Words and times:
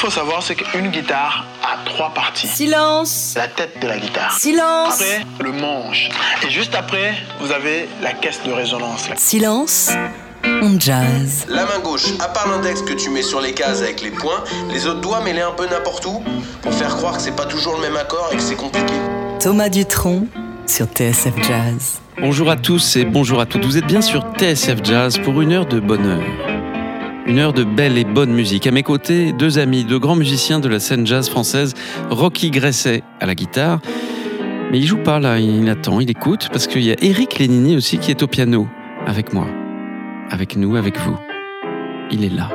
faut 0.00 0.10
savoir, 0.10 0.42
c'est 0.42 0.54
qu'une 0.54 0.88
guitare 0.88 1.44
a 1.62 1.76
trois 1.84 2.08
parties. 2.14 2.46
Silence 2.46 3.34
La 3.36 3.48
tête 3.48 3.78
de 3.82 3.86
la 3.86 3.98
guitare. 3.98 4.32
Silence 4.32 4.94
Après, 4.94 5.26
le 5.40 5.52
manche. 5.52 6.08
Et 6.42 6.50
juste 6.50 6.74
après, 6.74 7.12
vous 7.38 7.52
avez 7.52 7.86
la 8.00 8.14
caisse 8.14 8.40
de 8.46 8.50
résonance. 8.50 9.10
Silence 9.16 9.90
on 10.62 10.80
jazz. 10.80 11.44
La 11.50 11.66
main 11.66 11.80
gauche, 11.84 12.06
à 12.18 12.28
part 12.28 12.48
l'index 12.48 12.80
que 12.80 12.94
tu 12.94 13.10
mets 13.10 13.20
sur 13.20 13.42
les 13.42 13.52
cases 13.52 13.82
avec 13.82 14.00
les 14.00 14.10
points, 14.10 14.42
les 14.72 14.86
autres 14.86 15.02
doigts 15.02 15.20
mêlés 15.20 15.42
un 15.42 15.52
peu 15.52 15.66
n'importe 15.68 16.06
où 16.06 16.22
pour 16.62 16.72
faire 16.72 16.96
croire 16.96 17.18
que 17.18 17.22
c'est 17.22 17.36
pas 17.36 17.44
toujours 17.44 17.74
le 17.74 17.82
même 17.82 17.96
accord 17.96 18.30
et 18.32 18.36
que 18.36 18.42
c'est 18.42 18.56
compliqué. 18.56 18.94
Thomas 19.38 19.68
Dutronc 19.68 20.26
sur 20.66 20.86
TSF 20.86 21.34
Jazz. 21.42 22.00
Bonjour 22.18 22.48
à 22.50 22.56
tous 22.56 22.96
et 22.96 23.04
bonjour 23.04 23.38
à 23.38 23.44
toutes. 23.44 23.66
Vous 23.66 23.76
êtes 23.76 23.86
bien 23.86 24.00
sur 24.00 24.24
TSF 24.38 24.82
Jazz 24.82 25.18
pour 25.18 25.42
une 25.42 25.52
heure 25.52 25.66
de 25.66 25.78
bonheur. 25.78 26.22
Une 27.30 27.38
heure 27.38 27.52
de 27.52 27.62
belle 27.62 27.96
et 27.96 28.04
bonne 28.04 28.32
musique. 28.32 28.66
À 28.66 28.72
mes 28.72 28.82
côtés, 28.82 29.32
deux 29.32 29.60
amis, 29.60 29.84
deux 29.84 30.00
grands 30.00 30.16
musiciens 30.16 30.58
de 30.58 30.68
la 30.68 30.80
scène 30.80 31.06
jazz 31.06 31.30
française, 31.30 31.74
Rocky 32.10 32.50
Gresset 32.50 33.04
à 33.20 33.26
la 33.26 33.36
guitare. 33.36 33.78
Mais 34.72 34.78
il 34.78 34.84
joue 34.84 34.98
pas 34.98 35.20
là, 35.20 35.38
il 35.38 35.68
attend, 35.68 36.00
il 36.00 36.10
écoute, 36.10 36.48
parce 36.52 36.66
qu'il 36.66 36.82
y 36.82 36.90
a 36.90 36.96
Eric 37.00 37.38
Lénini 37.38 37.76
aussi 37.76 37.98
qui 37.98 38.10
est 38.10 38.24
au 38.24 38.26
piano 38.26 38.66
avec 39.06 39.32
moi 39.32 39.46
avec 40.28 40.56
nous, 40.56 40.74
avec 40.74 40.98
vous. 40.98 41.16
Il 42.10 42.24
est 42.24 42.34
là. 42.34 42.50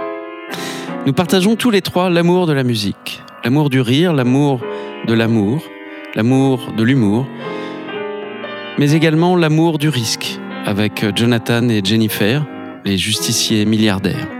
Nous 1.05 1.13
partageons 1.13 1.55
tous 1.55 1.71
les 1.71 1.81
trois 1.81 2.09
l'amour 2.09 2.45
de 2.45 2.51
la 2.51 2.63
musique, 2.63 3.21
l'amour 3.45 3.69
du 3.69 3.79
rire, 3.79 4.11
l'amour 4.11 4.61
de 5.07 5.13
l'amour, 5.13 5.63
l'amour 6.15 6.73
de 6.75 6.83
l'humour, 6.83 7.25
mais 8.77 8.91
également 8.91 9.37
l'amour 9.37 9.77
du 9.77 9.87
risque, 9.87 10.37
avec 10.65 11.05
Jonathan 11.15 11.69
et 11.69 11.81
Jennifer, 11.81 12.45
les 12.83 12.97
justiciers 12.97 13.65
milliardaires. 13.65 14.34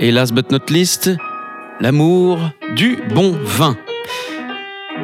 Et 0.00 0.10
last 0.10 0.34
but 0.34 0.50
not 0.50 0.66
least, 0.70 1.10
l'amour 1.80 2.38
du 2.74 2.98
bon 3.14 3.38
vin. 3.44 3.76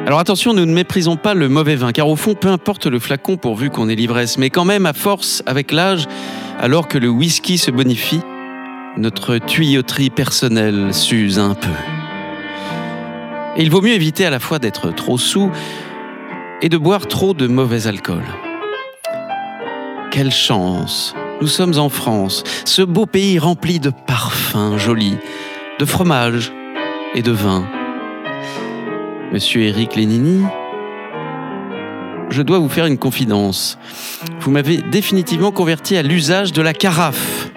Alors 0.05 0.19
attention, 0.19 0.53
nous 0.53 0.65
ne 0.65 0.73
méprisons 0.73 1.15
pas 1.15 1.33
le 1.33 1.47
mauvais 1.47 1.75
vin, 1.75 1.91
car 1.91 2.09
au 2.09 2.15
fond, 2.15 2.35
peu 2.35 2.49
importe 2.49 2.87
le 2.87 2.99
flacon 2.99 3.37
pourvu 3.37 3.69
qu'on 3.69 3.87
ait 3.87 3.95
l'ivresse, 3.95 4.37
mais 4.37 4.49
quand 4.49 4.65
même, 4.65 4.85
à 4.85 4.93
force, 4.93 5.43
avec 5.45 5.71
l'âge, 5.71 6.07
alors 6.59 6.87
que 6.87 6.97
le 6.97 7.07
whisky 7.07 7.57
se 7.57 7.71
bonifie, 7.71 8.21
notre 8.97 9.37
tuyauterie 9.37 10.09
personnelle 10.09 10.93
s'use 10.93 11.39
un 11.39 11.53
peu. 11.53 11.69
Et 13.55 13.63
il 13.63 13.71
vaut 13.71 13.81
mieux 13.81 13.93
éviter 13.93 14.25
à 14.25 14.29
la 14.29 14.39
fois 14.39 14.59
d'être 14.59 14.91
trop 14.91 15.17
sous 15.17 15.51
et 16.61 16.69
de 16.69 16.77
boire 16.77 17.07
trop 17.07 17.33
de 17.33 17.47
mauvais 17.47 17.87
alcool. 17.87 18.23
Quelle 20.11 20.31
chance 20.31 21.15
Nous 21.41 21.47
sommes 21.47 21.79
en 21.79 21.89
France, 21.89 22.43
ce 22.65 22.83
beau 22.83 23.07
pays 23.07 23.39
rempli 23.39 23.79
de 23.79 23.89
parfums 23.89 24.77
jolis, 24.77 25.17
de 25.79 25.85
fromage 25.85 26.53
et 27.15 27.23
de 27.23 27.31
vin. 27.31 27.67
Monsieur 29.33 29.63
Éric 29.63 29.95
Lénini, 29.95 30.43
je 32.29 32.43
dois 32.43 32.59
vous 32.59 32.69
faire 32.69 32.85
une 32.85 32.99
confidence. 32.99 33.79
Vous 34.39 34.51
m'avez 34.51 34.83
définitivement 34.83 35.51
converti 35.51 35.97
à 35.97 36.03
l'usage 36.03 36.53
de 36.53 36.61
la 36.61 36.75
carafe. 36.75 37.49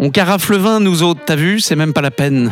On 0.00 0.10
carafe 0.10 0.48
le 0.48 0.56
vin, 0.56 0.80
nous 0.80 1.04
autres, 1.04 1.20
t'as 1.24 1.36
vu 1.36 1.60
C'est 1.60 1.76
même 1.76 1.92
pas 1.92 2.02
la 2.02 2.10
peine. 2.10 2.50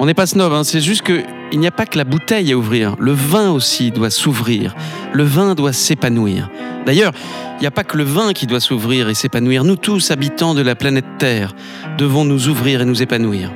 On 0.00 0.06
n'est 0.06 0.14
pas 0.14 0.26
snob, 0.26 0.52
hein, 0.52 0.64
c'est 0.64 0.80
juste 0.80 1.02
qu'il 1.02 1.58
n'y 1.58 1.66
a 1.66 1.70
pas 1.70 1.86
que 1.86 1.96
la 1.96 2.04
bouteille 2.04 2.52
à 2.52 2.56
ouvrir. 2.56 2.96
Le 2.98 3.12
vin 3.12 3.50
aussi 3.50 3.92
doit 3.92 4.10
s'ouvrir. 4.10 4.74
Le 5.12 5.22
vin 5.22 5.54
doit 5.54 5.72
s'épanouir. 5.72 6.50
D'ailleurs, 6.84 7.12
il 7.58 7.60
n'y 7.60 7.66
a 7.66 7.70
pas 7.70 7.84
que 7.84 7.96
le 7.96 8.02
vin 8.04 8.32
qui 8.32 8.46
doit 8.46 8.60
s'ouvrir 8.60 9.08
et 9.08 9.14
s'épanouir. 9.14 9.62
Nous 9.62 9.76
tous, 9.76 10.10
habitants 10.10 10.54
de 10.54 10.62
la 10.62 10.74
planète 10.74 11.06
Terre, 11.18 11.54
devons 11.96 12.24
nous 12.24 12.48
ouvrir 12.48 12.82
et 12.82 12.84
nous 12.84 13.02
épanouir. 13.02 13.52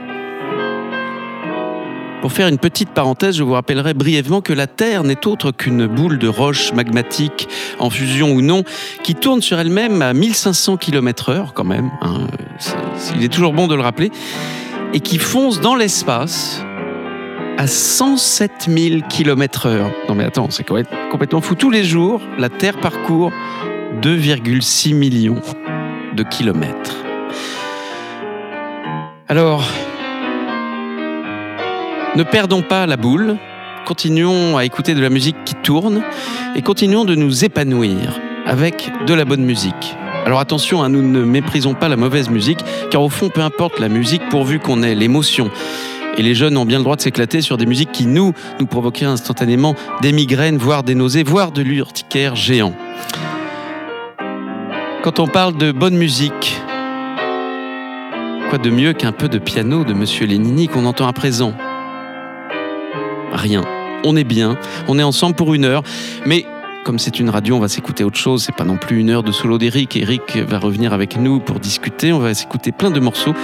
Pour 2.21 2.33
faire 2.33 2.49
une 2.49 2.59
petite 2.59 2.91
parenthèse, 2.91 3.37
je 3.37 3.43
vous 3.43 3.53
rappellerai 3.53 3.95
brièvement 3.95 4.41
que 4.41 4.53
la 4.53 4.67
Terre 4.67 5.05
n'est 5.05 5.27
autre 5.27 5.53
qu'une 5.53 5.87
boule 5.87 6.19
de 6.19 6.29
roche 6.29 6.73
magmatique, 6.73 7.49
en 7.79 7.91
fusion 7.91 8.33
ou 8.33 8.43
non, 8.43 8.65
qui 9.03 9.15
tourne 9.15 9.41
sur 9.41 9.59
elle-même 9.59 10.03
à 10.03 10.13
1500 10.13 10.79
km/h 10.79 11.53
quand 11.55 11.65
même, 11.65 11.91
hein, 12.03 12.27
il 13.17 13.25
est 13.25 13.29
toujours 13.29 13.53
bon 13.53 13.69
de 13.69 13.77
le 13.77 13.83
rappeler, 13.83 14.11
et 14.93 15.01
qui 15.01 15.19
fonce 15.19 15.61
dans 15.61 15.75
l'espace 15.75 16.65
à 17.59 17.67
107 17.67 18.69
000 18.69 19.01
km/h. 19.09 19.91
Non 20.09 20.15
mais 20.15 20.25
attends, 20.25 20.51
c'est 20.51 20.65
complètement 20.65 21.41
fou. 21.41 21.55
Tous 21.55 21.71
les 21.71 21.85
jours, 21.85 22.21
la 22.39 22.49
Terre 22.49 22.79
parcourt 22.79 23.33
2,6 24.01 24.95
millions 24.95 25.43
de 26.15 26.23
kilomètres. 26.23 26.97
Alors, 29.29 29.65
ne 32.17 32.23
perdons 32.23 32.63
pas 32.63 32.87
la 32.87 32.97
boule, 32.97 33.37
continuons 33.85 34.57
à 34.57 34.65
écouter 34.65 34.95
de 34.95 35.01
la 35.01 35.11
musique 35.11 35.37
qui 35.45 35.55
tourne 35.55 36.03
et 36.57 36.63
continuons 36.63 37.05
de 37.05 37.15
nous 37.15 37.45
épanouir 37.45 38.21
avec 38.47 38.91
de 39.07 39.15
la 39.15 39.25
bonne 39.25 39.45
musique. 39.45 39.97
Alors 40.29 40.41
attention, 40.41 40.83
hein, 40.83 40.91
nous 40.91 41.01
ne 41.01 41.25
méprisons 41.25 41.73
pas 41.73 41.89
la 41.89 41.97
mauvaise 41.97 42.29
musique, 42.29 42.59
car 42.91 43.01
au 43.01 43.09
fond, 43.09 43.31
peu 43.31 43.41
importe 43.41 43.81
la 43.81 43.89
musique 43.89 44.21
pourvu 44.29 44.59
qu'on 44.59 44.83
ait 44.83 44.95
l'émotion. 44.95 45.51
Et 46.19 46.23
les 46.23 46.35
jeunes 46.35 46.59
ont 46.59 46.67
bien 46.67 46.77
le 46.77 46.85
droit 46.85 46.97
de 46.97 47.01
s'éclater 47.01 47.41
sur 47.41 47.57
des 47.57 47.65
musiques 47.65 47.93
qui, 47.93 48.05
nous, 48.05 48.35
nous 48.61 48.67
provoquaient 48.67 49.07
instantanément 49.07 49.75
des 50.03 50.13
migraines, 50.13 50.59
voire 50.59 50.83
des 50.83 50.95
nausées, 50.95 51.23
voire 51.23 51.51
de 51.51 51.63
l'urticaire 51.63 52.37
géant. 52.37 52.75
Quand 55.03 55.19
on 55.19 55.29
parle 55.29 55.57
de 55.57 55.73
bonne 55.73 55.97
musique, 55.97 56.61
quoi 58.51 58.59
de 58.59 58.69
mieux 58.69 58.93
qu'un 58.93 59.13
peu 59.13 59.31
de 59.31 59.39
piano 59.39 59.83
de 59.83 59.95
Monsieur 59.95 60.27
Lénini 60.27 60.69
qu'on 60.69 60.85
entend 60.85 61.09
à 61.09 61.15
présent? 61.15 61.55
Rien. 63.33 63.63
On 64.05 64.15
est 64.15 64.25
bien, 64.25 64.59
on 64.89 64.99
est 64.99 65.03
ensemble 65.03 65.37
pour 65.37 65.55
une 65.55 65.65
heure, 65.65 65.83
mais 66.27 66.45
comme 66.85 66.99
c'est 66.99 67.21
une 67.21 67.31
radio, 67.31 67.57
on 67.57 67.61
va 67.61 67.69
s'écouter 67.69 68.05
autre 68.05 68.17
chose. 68.17 68.43
C'est 68.45 68.55
pas 68.55 68.65
non 68.65 68.77
plus 68.77 68.99
une 69.01 69.11
heure 69.11 69.23
de 69.23 69.33
solo 69.33 69.59
d'Eric. 69.59 69.97
Eric 69.97 70.37
va 70.37 70.59
revenir 70.59 70.93
avec 70.93 71.17
nous 71.17 71.41
pour 71.41 71.61
discuter. 71.61 72.13
On 72.13 72.19
va 72.19 72.35
s'écouter 72.35 72.73
plein 72.73 72.91
de 72.91 73.01
morceaux. 73.01 73.35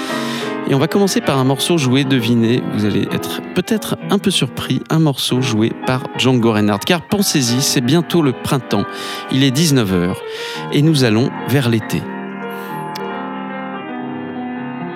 Et 0.69 0.75
on 0.75 0.79
va 0.79 0.89
commencer 0.89 1.21
par 1.21 1.39
un 1.39 1.45
morceau 1.45 1.77
joué, 1.77 2.05
devinez, 2.05 2.63
vous 2.73 2.87
allez 2.87 3.03
être 3.13 3.43
peut-être 3.55 3.97
un 4.09 4.19
peu 4.19 4.31
surpris, 4.31 4.81
un 4.89 4.99
morceau 4.99 5.43
joué 5.43 5.73
par 5.87 6.05
Django 6.17 6.53
Reinhardt. 6.53 6.81
Car 6.87 7.03
pensez-y, 7.03 7.61
c'est 7.61 7.83
bientôt 7.83 8.23
le 8.23 8.33
printemps. 8.33 8.85
Il 9.31 9.45
est 9.45 9.55
19h 9.55 10.15
et 10.73 10.81
nous 10.81 11.05
allons 11.05 11.31
vers 11.49 11.69
l'été. 11.69 12.01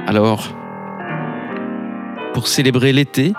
Alors, 0.07 0.49
pour 2.33 2.49
célébrer 2.49 2.95
l'été, 2.95 3.35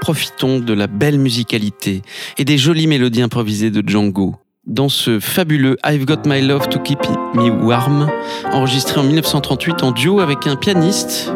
Profitons 0.00 0.60
de 0.60 0.72
la 0.72 0.86
belle 0.86 1.18
musicalité 1.18 2.02
et 2.38 2.44
des 2.44 2.58
jolies 2.58 2.86
mélodies 2.86 3.22
improvisées 3.22 3.70
de 3.70 3.86
Django 3.86 4.36
dans 4.68 4.88
ce 4.88 5.18
fabuleux 5.18 5.76
I've 5.84 6.04
Got 6.04 6.22
My 6.26 6.42
Love 6.42 6.68
to 6.68 6.78
Keep 6.78 7.00
Me 7.34 7.50
Warm, 7.50 8.10
enregistré 8.52 9.00
en 9.00 9.04
1938 9.04 9.82
en 9.82 9.92
duo 9.92 10.20
avec 10.20 10.46
un 10.46 10.56
pianiste 10.56 11.32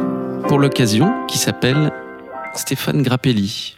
pour 0.49 0.59
l'occasion 0.59 1.11
qui 1.29 1.39
s'appelle 1.39 1.91
Stéphane 2.55 3.03
Grappelli. 3.03 3.75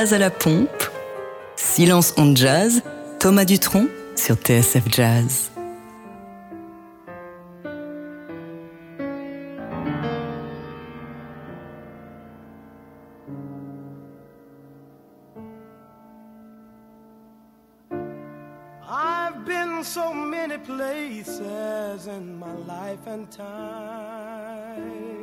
Jazz 0.00 0.14
à 0.14 0.18
la 0.18 0.30
pompe, 0.30 0.70
silence 1.56 2.14
on 2.16 2.34
jazz, 2.34 2.80
Thomas 3.18 3.44
Dutronc 3.44 3.86
sur 4.16 4.34
TSF 4.36 4.88
Jazz. 4.90 5.50
I've 18.88 19.44
been 19.44 19.84
so 19.84 20.14
many 20.14 20.56
places 20.56 22.06
in 22.06 22.38
my 22.38 22.54
life 22.66 23.06
and 23.06 23.30
time. 23.30 25.19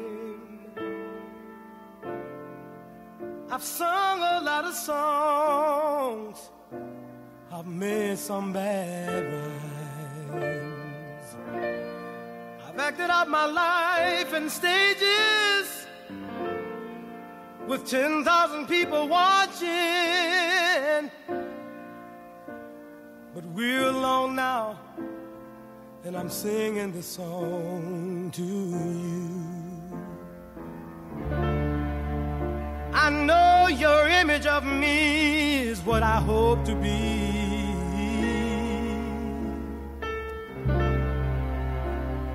I've 3.49 3.63
sung 3.63 4.19
a 4.19 4.41
lot 4.43 4.65
of 4.65 4.73
songs. 4.73 6.49
I've 7.49 7.65
made 7.65 8.17
some 8.17 8.51
bad 8.51 9.23
rhymes. 10.33 11.35
I've 12.67 12.77
acted 12.77 13.09
out 13.09 13.29
my 13.29 13.45
life 13.45 14.33
in 14.33 14.49
stages 14.49 15.87
with 17.67 17.87
10,000 17.87 18.67
people 18.67 19.07
watching. 19.07 19.67
But 23.33 23.45
we're 23.45 23.87
alone 23.87 24.35
now, 24.35 24.77
and 26.03 26.17
I'm 26.17 26.29
singing 26.29 26.91
this 26.91 27.05
song 27.07 28.29
to 28.33 28.43
you. 28.43 29.56
I 33.07 33.09
know 33.09 33.69
your 33.69 34.09
image 34.09 34.45
of 34.45 34.65
me 34.65 35.59
is 35.59 35.79
what 35.79 36.03
I 36.03 36.19
hope 36.19 36.65
to 36.65 36.75
be. 36.75 36.89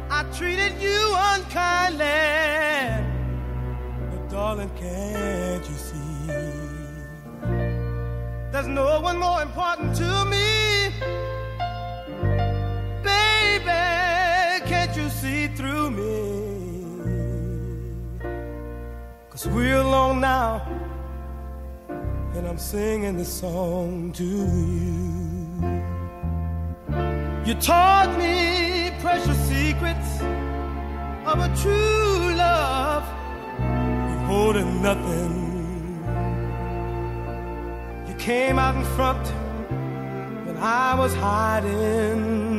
I 0.09 0.25
treated 0.33 0.73
you 0.81 1.15
unkindly, 1.35 2.07
but 4.11 4.31
darling, 4.31 4.71
can't 4.71 5.69
you 5.69 5.77
see? 5.77 6.27
There's 8.51 8.67
no 8.67 8.99
one 9.03 9.19
more 9.19 9.43
important 9.43 9.95
to 9.97 10.25
me. 10.25 10.52
We're 19.45 19.77
alone 19.77 20.21
now, 20.21 20.63
and 22.35 22.47
I'm 22.47 22.59
singing 22.59 23.17
this 23.17 23.33
song 23.41 24.13
to 24.13 24.25
you. 24.25 25.59
You 27.45 27.55
taught 27.61 28.17
me 28.17 28.93
precious 29.01 29.37
secrets 29.49 30.21
of 31.27 31.41
a 31.41 31.51
true 31.61 32.35
love, 32.37 33.05
you 33.59 34.19
holding 34.27 34.81
nothing. 34.81 35.35
You 38.09 38.15
came 38.15 38.61
out 38.61 38.77
in 38.77 38.85
front 38.97 39.27
when 40.47 40.57
I 40.57 40.95
was 40.95 41.13
hiding. 41.15 42.52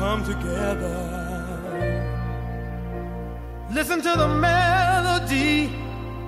Come 0.00 0.24
together, 0.24 0.98
listen 3.70 4.00
to 4.00 4.14
the 4.16 4.28
melody, 4.28 5.70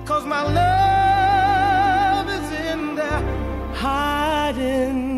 cause 0.05 0.23
my 0.27 0.43
love 0.43 2.29
is 2.29 2.51
in 2.69 2.93
there 2.93 3.23
hiding. 3.73 5.12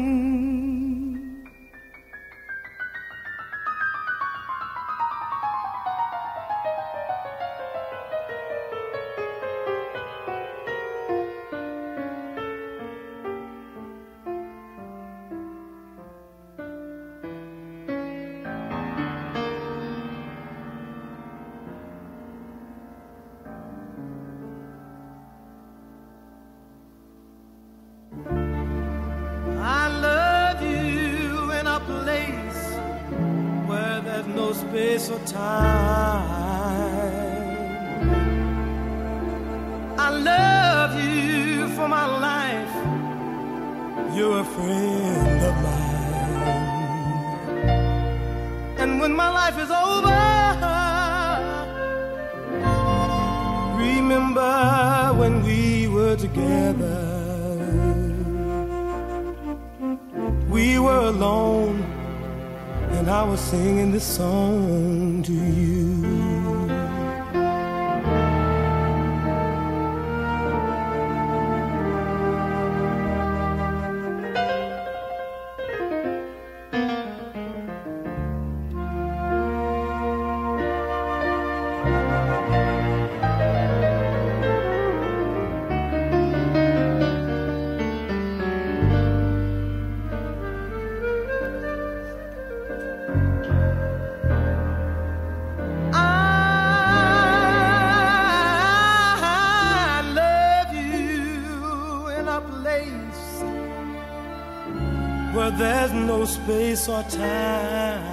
Space 106.26 106.88
or 106.90 107.04
time. 107.04 108.05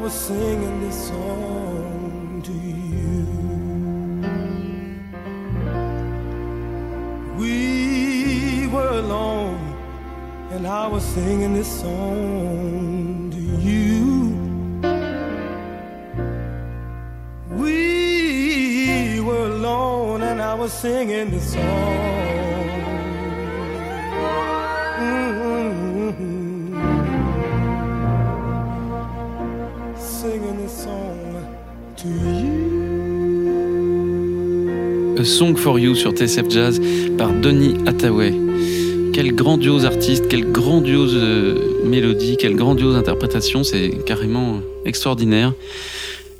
Was 0.00 0.14
singing 0.14 0.80
this 0.80 1.08
song 1.08 2.40
to 2.42 2.52
you. 2.52 3.26
We 7.36 8.66
were 8.68 8.92
alone 8.98 9.60
and 10.52 10.66
I 10.66 10.86
was 10.86 11.04
singing 11.04 11.52
this 11.52 11.80
song 11.80 13.30
to 13.30 13.42
you. 13.68 14.00
We 17.62 19.20
were 19.20 19.48
alone 19.48 20.22
and 20.22 20.40
I 20.40 20.54
was 20.54 20.72
singing 20.72 21.30
this 21.30 21.52
song. 21.52 21.89
Song 35.40 35.56
for 35.56 35.78
You 35.78 35.94
sur 35.94 36.12
TSF 36.12 36.50
Jazz 36.50 36.82
par 37.16 37.32
Donny 37.32 37.74
Hathaway. 37.86 38.34
Quel 39.14 39.34
grandiose 39.34 39.86
artiste, 39.86 40.28
quelle 40.28 40.52
grandiose 40.52 41.14
euh, 41.16 41.82
mélodie, 41.82 42.36
quelle 42.36 42.56
grandiose 42.56 42.94
interprétation, 42.94 43.64
c'est 43.64 44.04
carrément 44.04 44.60
extraordinaire. 44.84 45.54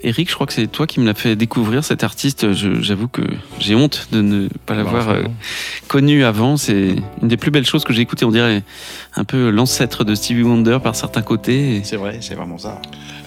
Eric, 0.03 0.31
je 0.31 0.35
crois 0.35 0.47
que 0.47 0.53
c'est 0.55 0.67
toi 0.67 0.87
qui 0.87 0.99
me 0.99 1.05
l'as 1.07 1.13
fait 1.15 1.37
découvrir 1.37 1.85
cet 1.85 2.05
artiste. 2.05 2.53
J'avoue 2.53 3.09
que 3.09 3.21
j'ai 3.59 3.75
honte 3.75 4.09
de 4.13 4.23
ne 4.23 4.49
pas 4.65 4.75
l'avoir 4.75 5.07
Bah, 5.07 5.13
euh, 5.17 5.25
connu 5.89 6.25
avant. 6.25 6.57
C'est 6.57 6.97
une 7.21 7.29
des 7.29 7.37
plus 7.37 7.51
belles 7.51 7.67
choses 7.67 7.85
que 7.85 7.93
j'ai 7.93 8.01
écoutées. 8.01 8.25
On 8.25 8.31
dirait 8.31 8.63
un 9.17 9.25
peu 9.25 9.51
l'ancêtre 9.51 10.05
de 10.05 10.15
Stevie 10.15 10.43
Wonder 10.43 10.79
par 10.83 10.97
certains 10.97 11.23
côtés. 11.23 11.77
Et- 11.77 11.85
C'est 11.85 11.97
vrai, 11.97 12.19
c'est 12.23 12.35
vraiment 12.35 12.57
ça. 12.57 12.81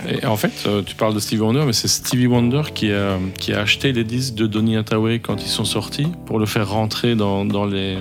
Et 0.10 0.26
en 0.26 0.36
fait, 0.36 0.52
euh, 0.68 0.82
tu 0.86 0.96
parles 0.96 1.14
de 1.14 1.20
Stevie 1.20 1.40
Wonder, 1.42 1.64
mais 1.66 1.72
c'est 1.72 1.88
Stevie 1.88 2.28
Wonder 2.28 2.64
qui 2.76 2.92
a, 2.92 3.18
qui 3.40 3.54
a 3.54 3.62
acheté 3.62 3.94
les 3.94 4.04
disques 4.04 4.34
de 4.34 4.48
Donny 4.48 4.76
Hathaway 4.76 5.20
quand 5.20 5.42
ils 5.42 5.48
sont 5.48 5.64
sortis 5.64 6.08
pour 6.26 6.40
le 6.40 6.46
faire 6.46 6.70
rentrer 6.70 7.16
dans, 7.16 7.46
dans 7.46 7.66
les 7.66 7.96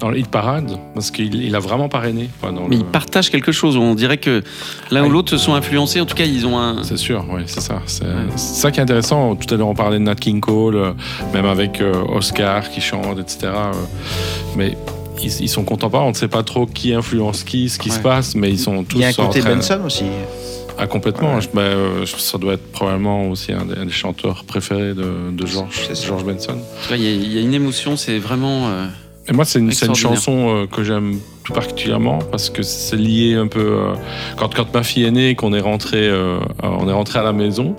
dans 0.00 0.08
le 0.08 0.18
hit 0.18 0.28
parade 0.28 0.78
parce 0.94 1.10
qu'il 1.10 1.34
il 1.34 1.54
a 1.54 1.58
vraiment 1.58 1.90
parrainé. 1.90 2.30
dans 2.42 2.52
Mais 2.66 2.76
le- 2.76 2.80
ils 2.80 2.84
partagent 2.86 3.28
quelque 3.30 3.52
chose. 3.52 3.76
On 3.76 3.94
dirait 3.94 4.16
que 4.16 4.42
l'un 4.90 5.04
ou 5.04 5.10
l'autre 5.10 5.30
se 5.30 5.36
sont 5.36 5.52
influencés. 5.52 6.00
En 6.00 6.06
tout 6.06 6.14
cas, 6.16 6.24
ils 6.24 6.46
ont 6.46 6.58
un. 6.58 6.82
C'est 6.82 6.96
sûr, 6.96 7.22
oui, 7.30 7.42
c'est 7.44 7.60
ça. 7.60 7.82
C'est 7.88 8.06
ça 8.38 8.70
qui 8.70 8.80
est 8.80 8.82
intéressant. 8.82 9.34
Tout 9.36 9.52
à 9.52 9.56
l'heure, 9.56 9.68
on 9.68 9.74
parlait 9.74 9.98
de 9.98 10.04
Nat 10.04 10.14
King 10.14 10.40
Cole, 10.40 10.76
euh, 10.76 10.92
même 11.32 11.46
avec 11.46 11.80
euh, 11.80 11.92
Oscar 12.14 12.68
qui 12.70 12.80
chante, 12.80 13.18
etc. 13.18 13.38
euh, 13.44 13.72
mais 14.56 14.76
ils, 15.22 15.40
ils 15.42 15.48
sont 15.48 15.64
contemporains. 15.64 16.04
On 16.04 16.10
ne 16.10 16.14
sait 16.14 16.28
pas 16.28 16.42
trop 16.42 16.66
qui 16.66 16.92
influence 16.94 17.42
qui, 17.44 17.68
ce 17.68 17.78
qui 17.78 17.90
se 17.90 17.98
passe, 18.00 18.34
mais 18.34 18.50
ils 18.50 18.58
sont 18.58 18.84
tous 18.84 18.96
Il 18.96 19.02
y 19.02 19.04
a 19.04 19.08
un 19.08 19.12
côté 19.12 19.40
train- 19.40 19.54
Benson 19.56 19.80
aussi. 19.86 20.04
Ah, 20.80 20.86
complètement. 20.86 21.34
Ouais. 21.34 21.40
Je- 21.40 21.48
ben, 21.52 21.60
euh, 21.62 22.06
ça 22.06 22.38
doit 22.38 22.52
être 22.54 22.70
probablement 22.70 23.28
aussi 23.30 23.52
un 23.52 23.64
des, 23.64 23.74
un 23.74 23.84
des 23.86 23.90
chanteurs 23.92 24.44
préférés 24.44 24.94
de, 24.94 25.30
de 25.32 25.46
George. 25.46 25.88
George 26.06 26.24
Benson. 26.24 26.56
Il 26.92 27.02
y, 27.02 27.06
a- 27.08 27.10
il 27.10 27.32
y 27.32 27.38
a 27.38 27.40
une 27.40 27.54
émotion. 27.54 27.96
C'est 27.96 28.18
vraiment. 28.18 28.68
euh, 28.68 28.86
Et 29.28 29.32
moi, 29.34 29.44
c'est 29.44 29.58
une, 29.58 29.72
chanson 29.72 30.48
euh, 30.48 30.66
que 30.66 30.82
j'aime 30.82 31.18
tout 31.44 31.52
particulièrement 31.52 32.18
parce 32.30 32.48
que 32.48 32.62
c'est 32.62 32.96
lié 32.96 33.34
un 33.34 33.46
peu. 33.46 33.60
euh, 33.60 33.94
quand, 34.38 34.54
quand 34.54 34.72
ma 34.72 34.82
fille 34.82 35.04
est 35.04 35.10
née, 35.10 35.30
et 35.30 35.34
qu'on 35.34 35.52
est 35.52 35.60
rentré, 35.60 36.08
euh, 36.08 36.38
on 36.62 36.88
est 36.88 36.92
rentré 36.92 37.18
à 37.18 37.22
la 37.22 37.34
maison, 37.34 37.76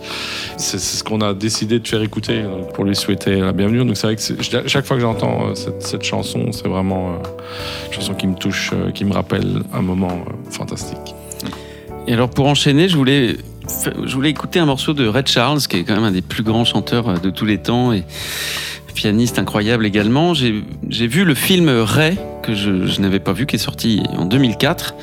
c'est 0.58 0.79
ce 0.79 1.03
qu'on 1.03 1.22
a 1.22 1.34
décidé 1.34 1.79
de 1.79 1.88
faire 1.88 2.03
écouter 2.03 2.44
donc, 2.44 2.74
pour 2.74 2.84
lui 2.84 2.96
souhaiter 2.96 3.38
la 3.38 3.51
bienvenue. 3.51 3.84
Donc 3.84 3.98
c'est 3.98 4.06
vrai 4.06 4.15
que 4.15 4.68
chaque 4.68 4.86
fois 4.86 4.96
que 4.96 5.01
j'entends 5.01 5.48
euh, 5.48 5.56
cette, 5.56 5.82
cette 5.82 6.03
chanson, 6.03 6.51
c'est 6.51 6.68
vraiment 6.68 7.10
euh, 7.10 7.88
une 7.88 7.94
chanson 7.94 8.13
qui 8.13 8.27
me 8.27 8.36
touche, 8.36 8.70
euh, 8.74 8.91
qui 8.91 9.03
me 9.03 9.13
rappelle 9.13 9.63
un 9.74 9.82
moment 9.82 10.24
euh, 10.27 10.51
fantastique. 10.51 11.15
Et 12.08 12.13
alors 12.13 12.29
pour 12.29 12.46
enchaîner, 12.46 12.89
je 12.89 12.96
voulais, 12.98 13.38
je 14.06 14.13
voulais 14.13 14.29
écouter 14.29 14.60
un 14.60 14.65
morceau 14.65 14.94
de 14.94 15.08
Red 15.08 15.27
Charles, 15.27 15.62
qui 15.62 15.77
est 15.77 15.84
quand 15.84 15.96
même 15.96 16.03
un 16.03 16.12
des 16.12 16.22
plus 16.22 16.44
grands 16.44 16.65
chanteurs 16.65 17.20
de 17.20 17.29
tous 17.32 17.46
les 17.46 17.58
temps 17.58 17.91
et 17.91 18.03
pianiste 18.93 19.39
incroyable 19.39 19.86
également. 19.86 20.34
J'ai 20.34 21.08
vu 21.08 21.25
le 21.25 21.36
film 21.36 21.69
Ray, 21.69 22.17
que 22.41 22.53
je, 22.53 23.00
n'avais 23.01 23.19
pas 23.19 23.34
vu, 23.34 23.46
qui 23.46 23.55
est 23.55 23.60
sorti 23.60 24.01
en 24.17 24.25
2004, 24.25 24.96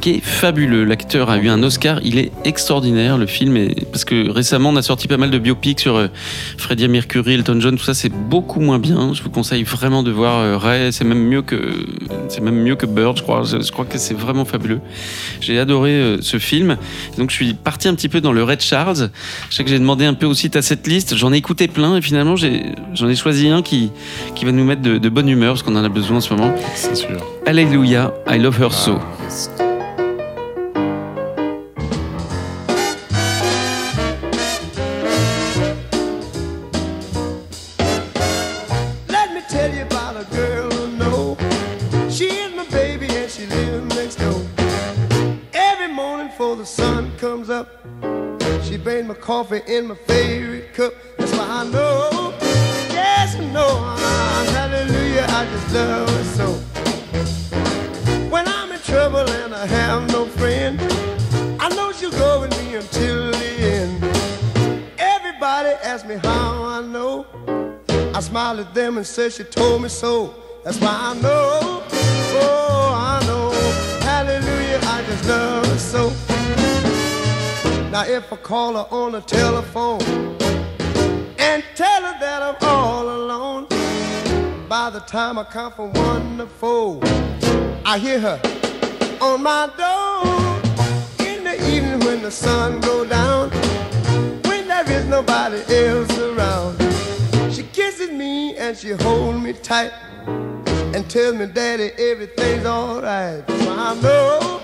qui 0.00 0.10
est 0.10 0.20
fabuleux. 0.20 0.84
L'acteur 0.84 1.30
a 1.30 1.38
eu 1.38 1.48
un 1.48 1.62
Oscar, 1.62 2.00
il 2.02 2.18
est 2.18 2.32
extraordinaire 2.44 3.18
le 3.18 3.26
film, 3.26 3.56
est, 3.56 3.86
parce 3.90 4.04
que 4.04 4.30
récemment 4.30 4.70
on 4.70 4.76
a 4.76 4.82
sorti 4.82 5.08
pas 5.08 5.16
mal 5.16 5.30
de 5.30 5.38
biopics 5.38 5.80
sur 5.80 5.96
euh, 5.96 6.08
Freddie 6.56 6.88
Mercury, 6.88 7.34
Elton 7.34 7.60
John, 7.60 7.76
tout 7.76 7.84
ça, 7.84 7.94
c'est 7.94 8.12
beaucoup 8.12 8.60
moins 8.60 8.78
bien. 8.78 9.12
Je 9.14 9.22
vous 9.22 9.30
conseille 9.30 9.62
vraiment 9.62 10.02
de 10.02 10.10
voir 10.10 10.38
euh, 10.38 10.56
Ray, 10.56 10.92
c'est 10.92 11.04
même 11.04 11.22
mieux 11.22 11.42
que 11.42 11.86
c'est 12.28 12.40
même 12.40 12.60
mieux 12.62 12.76
que 12.76 12.86
Bird, 12.86 13.16
je 13.16 13.22
crois. 13.22 13.42
Je, 13.44 13.70
crois 13.70 13.84
que 13.84 13.98
c'est 13.98 14.14
vraiment 14.14 14.44
fabuleux. 14.44 14.80
J'ai 15.40 15.58
adoré 15.58 15.90
euh, 15.92 16.18
ce 16.20 16.38
film. 16.38 16.76
Donc 17.16 17.30
je 17.30 17.36
suis 17.36 17.54
parti 17.54 17.88
un 17.88 17.94
petit 17.94 18.08
peu 18.08 18.20
dans 18.20 18.32
le 18.32 18.42
Red 18.42 18.60
Charles. 18.60 19.10
Je 19.50 19.56
sais 19.56 19.64
que 19.64 19.70
j'ai 19.70 19.78
demandé 19.78 20.04
un 20.04 20.14
peu 20.14 20.26
aussi 20.26 20.50
ta 20.50 20.62
cette 20.62 20.86
liste. 20.86 21.16
J'en 21.16 21.32
ai 21.32 21.36
écouté 21.36 21.68
plein 21.68 21.96
et 21.96 22.02
finalement 22.02 22.36
j'en 22.36 23.08
ai 23.08 23.16
choisi 23.16 23.48
un 23.48 23.62
qui, 23.62 23.90
qui 24.34 24.44
va 24.44 24.52
nous 24.52 24.64
mettre 24.64 24.82
de 24.82 25.08
bonne 25.08 25.28
humeur 25.28 25.54
parce 25.54 25.62
qu'on 25.62 25.76
en 25.76 25.84
a 25.84 25.88
besoin 25.88 26.18
en 26.18 26.20
ce 26.20 26.34
moment. 26.34 26.54
C'est 26.80 26.94
sûr. 26.94 27.18
Alléluia, 27.44 28.14
I 28.28 28.38
love 28.38 28.56
her 28.56 28.70
so. 28.70 29.00
Let 39.08 39.34
me 39.34 39.40
tell 39.50 39.72
say 69.30 69.44
she 69.44 69.50
told 69.50 69.82
me 69.82 69.88
so. 69.88 70.34
That's 70.64 70.78
why 70.80 70.88
I 70.90 71.14
know, 71.20 71.82
oh, 72.40 72.92
I 72.94 73.24
know, 73.26 73.50
hallelujah, 74.00 74.80
I 74.82 75.02
just 75.06 75.28
love 75.28 75.66
her 75.66 75.78
so. 75.78 76.08
Now 77.90 78.04
if 78.04 78.32
I 78.32 78.36
call 78.36 78.74
her 78.74 78.86
on 78.90 79.12
the 79.12 79.20
telephone 79.20 80.02
and 81.38 81.64
tell 81.74 82.02
her 82.02 82.16
that 82.20 82.42
I'm 82.42 82.56
all 82.62 83.08
alone, 83.08 83.66
by 84.68 84.90
the 84.90 85.00
time 85.00 85.38
I 85.38 85.44
count 85.44 85.76
from 85.76 85.92
one 85.92 86.38
to 86.38 86.46
four, 86.46 87.00
I 87.84 87.98
hear 87.98 88.20
her 88.20 88.40
on 89.20 89.42
my 89.42 89.70
door 89.76 91.26
in 91.26 91.44
the 91.44 91.56
evening 91.70 92.00
when 92.00 92.22
the 92.22 92.30
sun 92.30 92.80
go 92.80 93.04
down, 93.04 93.50
when 94.48 94.68
there 94.68 94.90
is 94.90 95.06
nobody 95.06 95.62
else 95.74 96.18
around. 96.18 96.87
And 98.68 98.76
she 98.76 98.90
holds 98.90 99.42
me 99.42 99.54
tight 99.54 99.92
and 100.26 101.08
tells 101.08 101.36
me, 101.36 101.46
Daddy, 101.46 101.90
everything's 101.98 102.66
alright. 102.66 103.42
So 103.48 103.72
I 103.72 103.94
know, 104.02 104.60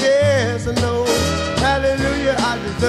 yes, 0.00 0.66
I 0.66 0.72
know, 0.80 1.04
hallelujah, 1.58 2.36
I 2.38 2.58
just 2.64 2.80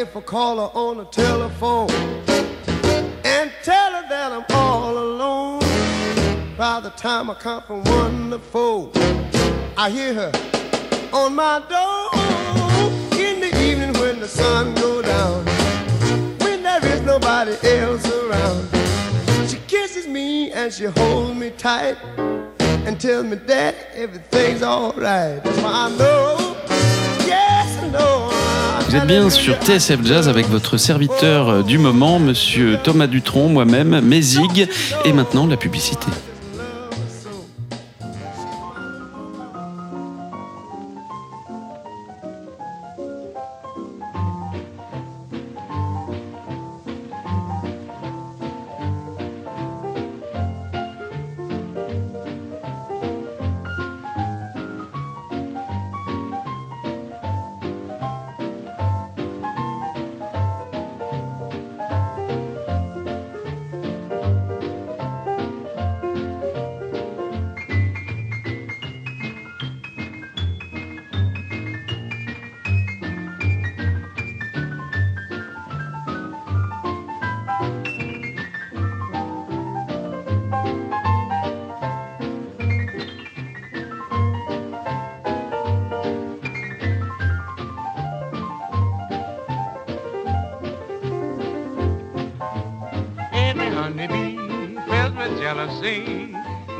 if 0.00 0.16
I 0.16 0.20
call 0.20 0.58
her 0.58 0.78
on 0.78 0.98
the 0.98 1.04
telephone 1.06 1.90
and 3.24 3.50
tell 3.64 3.92
her 3.92 4.08
that 4.08 4.30
I'm 4.30 4.44
all 4.50 4.96
alone, 4.96 5.58
by 6.56 6.78
the 6.80 6.90
time 6.90 7.28
I 7.28 7.34
count 7.34 7.66
from 7.66 7.82
one 7.82 8.30
to 8.30 8.38
four, 8.38 8.92
I 9.76 9.90
hear 9.90 10.14
her 10.14 10.32
on 11.12 11.34
my 11.34 11.58
door 11.68 12.10
in 13.18 13.40
the 13.40 13.50
evening 13.60 13.92
when 13.94 14.20
the 14.20 14.28
sun 14.28 14.72
goes 14.76 15.04
down, 15.04 15.44
when 16.42 16.62
there 16.62 16.84
is 16.84 17.02
nobody 17.02 17.56
else 17.68 18.06
around. 18.08 18.68
She 19.48 19.58
kisses 19.66 20.06
me 20.06 20.52
and 20.52 20.72
she 20.72 20.84
holds 20.84 21.34
me 21.36 21.50
tight 21.50 21.96
and 22.86 23.00
tells 23.00 23.26
me 23.26 23.34
that 23.34 23.74
everything's 23.94 24.62
alright. 24.62 25.42
That's 25.42 25.60
why 25.60 25.72
I 25.72 25.96
know, 25.96 26.56
yes 27.26 27.82
I 27.82 27.88
know. 27.88 28.37
Vous 28.88 28.96
êtes 28.96 29.06
bien 29.06 29.28
sur 29.28 29.54
TSF 29.56 30.02
Jazz 30.02 30.28
avec 30.30 30.48
votre 30.48 30.78
serviteur 30.78 31.62
du 31.62 31.76
moment, 31.76 32.18
monsieur 32.18 32.78
Thomas 32.82 33.06
Dutronc, 33.06 33.50
moi-même, 33.50 34.00
Mézig, 34.00 34.66
et 35.04 35.12
maintenant 35.12 35.46
la 35.46 35.58
publicité. 35.58 36.06
Honeybee 93.78 94.36
filled 94.90 95.16
with 95.16 95.38
jealousy 95.38 96.32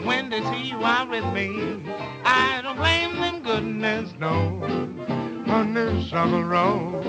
when 0.03 0.29
they 0.31 0.43
see 0.51 0.65
you 0.71 0.85
out 0.85 1.09
with 1.09 1.25
me. 1.33 1.81
I 2.25 2.61
don't 2.61 2.77
blame 2.77 3.21
them, 3.21 3.41
goodness 3.41 4.13
knows, 4.19 4.69
honeysuckle 5.47 6.43
rose. 6.43 7.05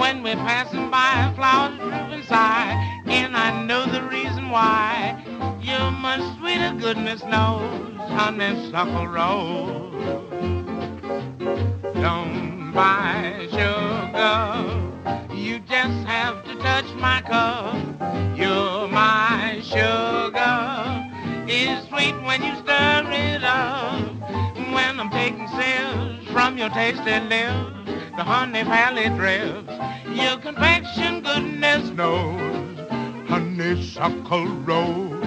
When 0.00 0.22
we're 0.22 0.36
passing 0.36 0.88
by, 0.88 1.30
a 1.30 1.34
flowers 1.34 1.76
droop 1.80 2.12
inside, 2.12 2.76
and 3.06 3.36
I 3.36 3.64
know 3.64 3.86
the 3.86 4.02
reason 4.04 4.50
why. 4.50 5.20
You're 5.60 5.90
much 5.90 6.22
sweeter, 6.38 6.76
goodness 6.78 7.24
knows, 7.24 7.98
honeysuckle 8.12 9.08
rose. 9.08 9.94
Don't 11.94 12.72
buy 12.72 13.48
sugar, 13.50 14.77
my 16.98 17.20
cup. 17.22 17.74
You're 18.36 18.88
my 18.88 19.60
sugar, 19.62 21.10
it's 21.46 21.88
sweet 21.88 22.14
when 22.22 22.42
you 22.42 22.54
stir 22.56 23.04
it 23.10 23.44
up. 23.44 24.00
When 24.72 25.00
I'm 25.00 25.10
taking 25.10 25.48
sips 25.48 26.30
from 26.32 26.58
your 26.58 26.70
tasty 26.70 27.20
lips, 27.20 27.90
the 28.16 28.24
honey 28.24 28.62
valley 28.62 29.08
drips. 29.10 29.72
Your 30.12 30.38
confection, 30.38 31.22
goodness 31.22 31.90
knows, 31.90 32.78
honeysuckle 33.28 34.46
rose. 34.46 35.18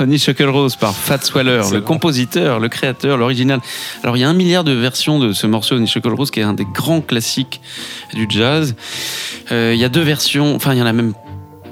Honeysuckle 0.00 0.48
Rose 0.48 0.76
par 0.76 0.94
Fats 0.94 1.18
Waller, 1.34 1.62
le 1.72 1.80
compositeur, 1.80 2.60
le 2.60 2.68
créateur, 2.68 3.16
l'original. 3.16 3.60
Alors 4.02 4.16
il 4.16 4.20
y 4.20 4.24
a 4.24 4.28
un 4.28 4.34
milliard 4.34 4.64
de 4.64 4.72
versions 4.72 5.18
de 5.18 5.32
ce 5.32 5.46
morceau 5.46 5.76
Honeysuckle 5.76 6.12
Rose 6.12 6.30
qui 6.30 6.40
est 6.40 6.44
un 6.44 6.54
des 6.54 6.66
grands 6.66 7.00
classiques 7.00 7.60
du 8.14 8.26
jazz. 8.28 8.74
Euh, 9.52 9.72
il 9.74 9.80
y 9.80 9.84
a 9.84 9.88
deux 9.88 10.02
versions, 10.02 10.54
enfin 10.54 10.74
il 10.74 10.78
y 10.78 10.82
en 10.82 10.86
a 10.86 10.92
même 10.92 11.14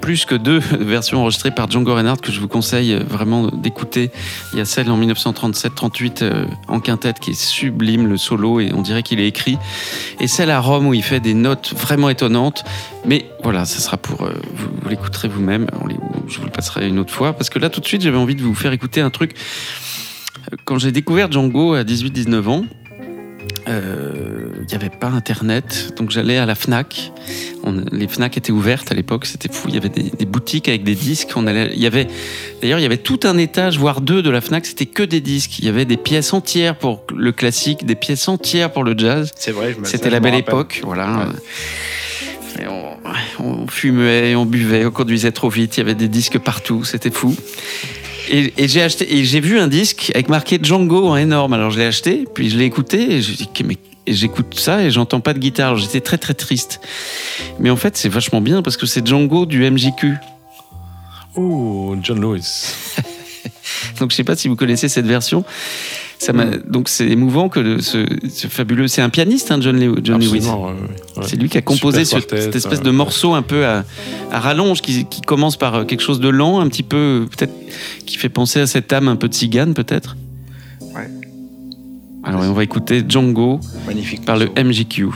plus 0.05 0.25
que 0.25 0.35
deux 0.35 0.59
versions 0.79 1.21
enregistrées 1.21 1.49
par 1.49 1.67
Django 1.67 1.95
Reinhardt 1.95 2.21
que 2.21 2.31
je 2.31 2.39
vous 2.39 2.47
conseille 2.47 2.93
vraiment 2.93 3.47
d'écouter. 3.47 4.11
Il 4.53 4.59
y 4.59 4.61
a 4.61 4.65
celle 4.65 4.91
en 4.91 4.99
1937-38 4.99 6.21
euh, 6.21 6.45
en 6.67 6.79
quintette 6.79 7.19
qui 7.19 7.31
est 7.31 7.33
sublime, 7.33 8.05
le 8.05 8.17
solo, 8.17 8.59
et 8.59 8.71
on 8.71 8.83
dirait 8.83 9.01
qu'il 9.01 9.19
est 9.19 9.27
écrit. 9.27 9.57
Et 10.19 10.27
celle 10.27 10.51
à 10.51 10.59
Rome 10.59 10.85
où 10.85 10.93
il 10.93 11.01
fait 11.01 11.19
des 11.19 11.33
notes 11.33 11.73
vraiment 11.75 12.07
étonnantes. 12.09 12.65
Mais 13.03 13.25
voilà, 13.41 13.65
ça 13.65 13.79
sera 13.79 13.97
pour... 13.97 14.21
euh, 14.25 14.33
vous 14.53 14.69
vous 14.79 14.89
l'écouterez 14.89 15.27
vous-même, 15.27 15.65
je 16.27 16.37
vous 16.37 16.45
le 16.45 16.51
passerai 16.51 16.87
une 16.87 16.99
autre 16.99 17.11
fois. 17.11 17.33
Parce 17.33 17.49
que 17.49 17.57
là, 17.57 17.71
tout 17.71 17.81
de 17.81 17.87
suite, 17.87 18.03
j'avais 18.03 18.19
envie 18.19 18.35
de 18.35 18.43
vous 18.43 18.53
faire 18.53 18.73
écouter 18.73 19.01
un 19.01 19.09
truc. 19.09 19.33
Quand 20.65 20.77
j'ai 20.77 20.91
découvert 20.91 21.31
Django 21.31 21.73
à 21.73 21.81
18-19 21.81 22.47
ans, 22.47 22.65
euh, 23.67 24.49
il 24.61 24.65
n'y 24.67 24.73
avait 24.75 24.89
pas 24.89 25.07
Internet, 25.07 25.93
donc 25.97 26.11
j'allais 26.11 26.37
à 26.37 26.45
la 26.45 26.55
Fnac. 26.55 27.11
On- 27.63 27.83
les 27.91 28.07
Fnac 28.07 28.37
étaient 28.37 28.51
ouvertes 28.51 28.91
à 28.91 28.95
l'époque, 28.95 29.25
c'était 29.25 29.51
fou. 29.51 29.67
Il 29.69 29.75
y 29.75 29.77
avait 29.77 29.89
des, 29.89 30.03
des 30.17 30.25
boutiques 30.25 30.67
avec 30.69 30.83
des 30.83 30.95
disques. 30.95 31.29
On 31.35 31.47
allait, 31.47 31.71
il 31.73 31.79
y 31.81 31.85
avait, 31.87 32.07
d'ailleurs, 32.61 32.79
il 32.79 32.83
y 32.83 32.85
avait 32.85 32.97
tout 32.97 33.19
un 33.23 33.37
étage, 33.37 33.77
voire 33.79 34.01
deux, 34.01 34.21
de 34.21 34.29
la 34.29 34.41
Fnac. 34.41 34.65
C'était 34.65 34.85
que 34.85 35.03
des 35.03 35.21
disques. 35.21 35.59
Il 35.59 35.65
y 35.65 35.69
avait 35.69 35.85
des 35.85 35.97
pièces 35.97 36.33
entières 36.33 36.75
pour 36.77 37.03
le 37.15 37.31
classique, 37.31 37.85
des 37.85 37.95
pièces 37.95 38.27
entières 38.27 38.71
pour 38.71 38.83
le 38.83 38.93
jazz. 38.97 39.31
C'est 39.35 39.51
vrai, 39.51 39.75
C'était 39.83 40.09
la 40.09 40.19
belle 40.19 40.35
époque, 40.35 40.81
voilà. 40.83 41.27
Et 42.61 42.67
on, 42.67 42.97
on 43.43 43.67
fumait, 43.67 44.33
on 44.35 44.45
buvait, 44.45 44.85
on 44.85 44.91
conduisait 44.91 45.31
trop 45.33 45.49
vite. 45.49 45.75
Il 45.75 45.79
y 45.79 45.83
avait 45.83 45.95
des 45.95 46.07
disques 46.07 46.39
partout, 46.39 46.85
c'était 46.85 47.11
fou. 47.11 47.35
Et, 48.29 48.53
et 48.57 48.67
j'ai 48.67 48.81
acheté, 48.81 49.17
et 49.17 49.23
j'ai 49.23 49.39
vu 49.39 49.59
un 49.59 49.67
disque 49.67 50.11
avec 50.13 50.29
marqué 50.29 50.59
Django 50.61 51.07
en 51.07 51.17
énorme. 51.17 51.53
Alors 51.53 51.71
je 51.71 51.79
l'ai 51.79 51.85
acheté, 51.85 52.25
puis 52.33 52.49
je 52.49 52.57
l'ai 52.57 52.65
écouté, 52.65 53.15
et 53.15 53.21
je 53.21 53.33
dis 53.33 53.49
mais 53.63 53.77
et 54.07 54.13
j'écoute 54.13 54.57
ça 54.59 54.83
et 54.83 54.91
j'entends 54.91 55.19
pas 55.19 55.33
de 55.33 55.39
guitare. 55.39 55.69
Alors, 55.69 55.79
J'étais 55.79 56.01
très 56.01 56.17
très 56.17 56.33
triste. 56.33 56.79
Mais 57.59 57.69
en 57.69 57.75
fait, 57.75 57.97
c'est 57.97 58.09
vachement 58.09 58.41
bien 58.41 58.61
parce 58.61 58.77
que 58.77 58.85
c'est 58.85 59.05
Django 59.05 59.45
du 59.45 59.69
MJQ. 59.69 60.15
Oh, 61.35 61.95
John 62.01 62.21
Lewis. 62.21 62.73
Donc 63.99 64.11
je 64.11 64.15
sais 64.15 64.23
pas 64.23 64.35
si 64.35 64.47
vous 64.47 64.55
connaissez 64.55 64.89
cette 64.89 65.07
version. 65.07 65.43
Ça 66.25 66.33
m'a- 66.33 66.45
Donc 66.67 66.89
c'est 66.89 67.07
émouvant 67.07 67.49
que 67.49 67.59
le- 67.59 67.81
ce, 67.81 68.05
ce 68.29 68.47
fabuleux. 68.47 68.87
C'est 68.87 69.01
un 69.01 69.09
pianiste, 69.09 69.51
hein, 69.51 69.57
John, 69.61 69.77
Lew- 69.79 69.99
John 70.03 70.19
Lewis. 70.19 70.45
Ouais, 70.47 70.71
ouais. 71.17 71.23
C'est 71.27 71.35
lui 71.35 71.49
qui 71.49 71.57
a 71.57 71.61
composé 71.61 72.03
Super 72.05 72.21
ce- 72.21 72.27
quartet, 72.27 72.41
cette 72.43 72.55
espèce 72.55 72.79
euh, 72.79 72.83
de 72.83 72.91
morceau 72.91 73.33
un 73.33 73.41
peu 73.41 73.65
à, 73.65 73.83
à 74.31 74.39
rallonge 74.39 74.81
qui, 74.81 75.05
qui 75.05 75.21
commence 75.21 75.57
par 75.57 75.75
euh, 75.75 75.83
quelque 75.85 76.01
chose 76.01 76.19
de 76.19 76.29
lent, 76.29 76.59
un 76.59 76.67
petit 76.67 76.83
peu 76.83 77.25
peut-être 77.37 77.53
qui 78.05 78.17
fait 78.17 78.29
penser 78.29 78.59
à 78.59 78.67
cette 78.67 78.91
âme 78.93 79.07
un 79.07 79.15
peu 79.15 79.27
tzigane 79.27 79.73
peut-être. 79.73 80.15
Ouais. 80.81 81.09
Alors 82.23 82.41
on 82.41 82.53
va 82.53 82.63
écouter 82.63 83.03
Django 83.07 83.59
Magnifique. 83.85 84.25
par 84.25 84.37
le. 84.37 84.47
MJQ. 84.57 85.09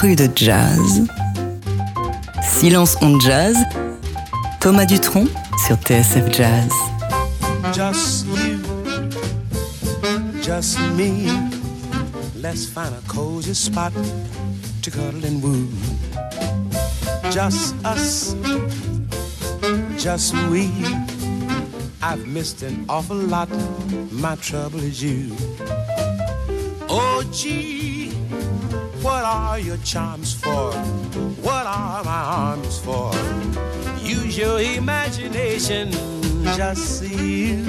Grand 0.00 0.16
cru 0.16 0.16
de 0.16 0.28
jazz. 0.34 1.02
Silence 2.42 2.96
on 3.02 3.18
jazz. 3.20 3.54
Thomas 4.58 4.86
Dutronc 4.86 5.28
sur 5.66 5.76
TSF 5.76 6.30
Jazz. 6.32 6.72
Just 7.74 8.26
you, 8.26 8.58
just 10.42 10.78
me. 10.96 11.28
Let's 12.34 12.64
find 12.64 12.94
a 12.94 13.02
cozy 13.08 13.52
spot 13.52 13.92
to 14.80 14.90
cuddle 14.90 15.22
and 15.22 15.42
woo. 15.42 15.68
Just 17.30 17.74
us, 17.84 18.34
just 19.98 20.34
we. 20.50 20.70
I've 22.02 22.26
missed 22.26 22.62
an 22.62 22.86
awful 22.88 23.18
lot. 23.18 23.50
My 24.10 24.36
trouble 24.36 24.82
is 24.82 25.02
you. 25.02 25.36
Oh, 26.88 27.22
gee, 27.30 27.99
are 29.30 29.60
your 29.60 29.76
charms 29.78 30.34
for? 30.34 30.72
What 31.46 31.64
are 31.66 32.02
my 32.02 32.22
arms 32.42 32.78
for? 32.80 33.12
Use 34.02 34.36
your 34.36 34.60
imagination, 34.60 35.92
just 36.56 36.98
see 36.98 37.64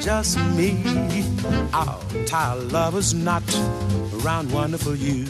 just 0.00 0.38
me. 0.56 0.82
I'll 1.72 2.02
tie 2.26 2.54
a 2.54 2.56
lover's 2.56 3.14
knot 3.14 3.44
around 4.24 4.50
wonderful 4.50 4.96
you. 4.96 5.26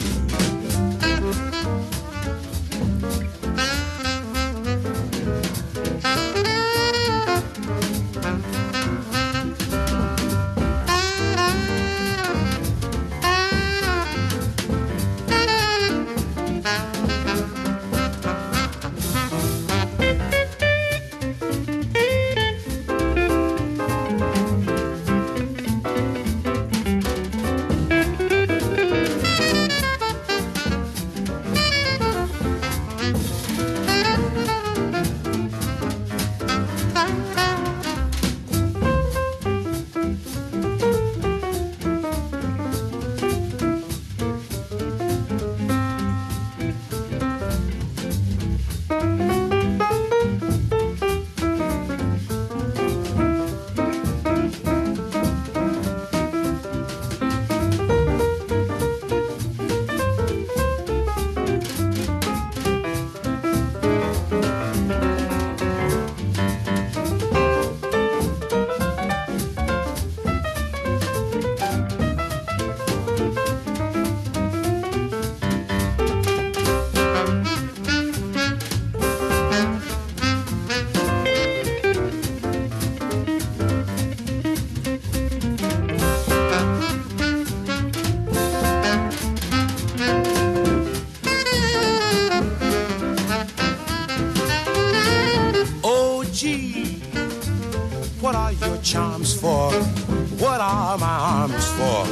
For? 101.91 102.05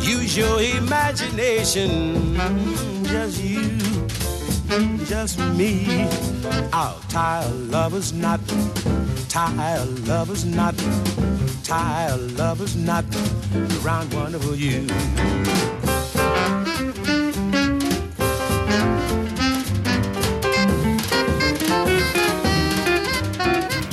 Use 0.00 0.36
your 0.36 0.60
imagination, 0.60 2.34
just 3.04 3.42
you, 3.42 3.78
just 5.06 5.38
me. 5.56 6.06
I'll 6.72 7.00
tie 7.08 7.42
a 7.44 7.50
lover's 7.74 8.12
knot, 8.12 8.40
tie 9.28 9.76
a 9.76 9.84
lover's 10.10 10.44
knot, 10.44 10.76
tie 11.64 12.08
a 12.10 12.16
lover's 12.16 12.76
knot 12.76 13.04
around 13.82 14.12
wonderful 14.12 14.54
you. 14.54 14.86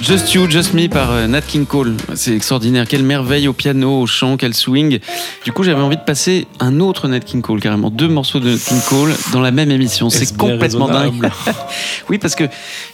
Just 0.08 0.34
You, 0.34 0.50
Just 0.50 0.74
Me 0.74 0.88
par 0.88 1.12
euh, 1.12 1.28
Nat 1.28 1.41
King 1.41 1.65
Cole. 1.65 1.98
C'est 2.15 2.34
extraordinaire. 2.34 2.88
Quelle 2.88 3.04
merveille 3.04 3.50
au 3.50 3.52
piano, 3.52 4.00
au 4.00 4.08
chant, 4.08 4.38
quel 4.38 4.54
swing. 4.54 5.00
Du 5.43 5.52
coup, 5.52 5.63
j'avais 5.63 5.82
envie 5.82 5.98
de 5.98 6.02
passer 6.02 6.48
un 6.62 6.80
autre 6.80 7.10
Nat 7.10 7.20
King 7.20 7.41
Cole, 7.41 7.60
carrément 7.60 7.89
deux 7.89 8.08
morceaux 8.08 8.39
de 8.39 8.52
Nat 8.52 8.58
King 8.58 8.80
Cole 8.88 9.13
dans 9.34 9.41
la 9.41 9.52
même 9.52 9.70
émission. 9.70 10.10
C'est 10.10 10.38
complètement 10.38 10.88
dingue. 10.88 11.30
oui, 12.10 12.20
parce 12.20 12.36
que 12.36 12.46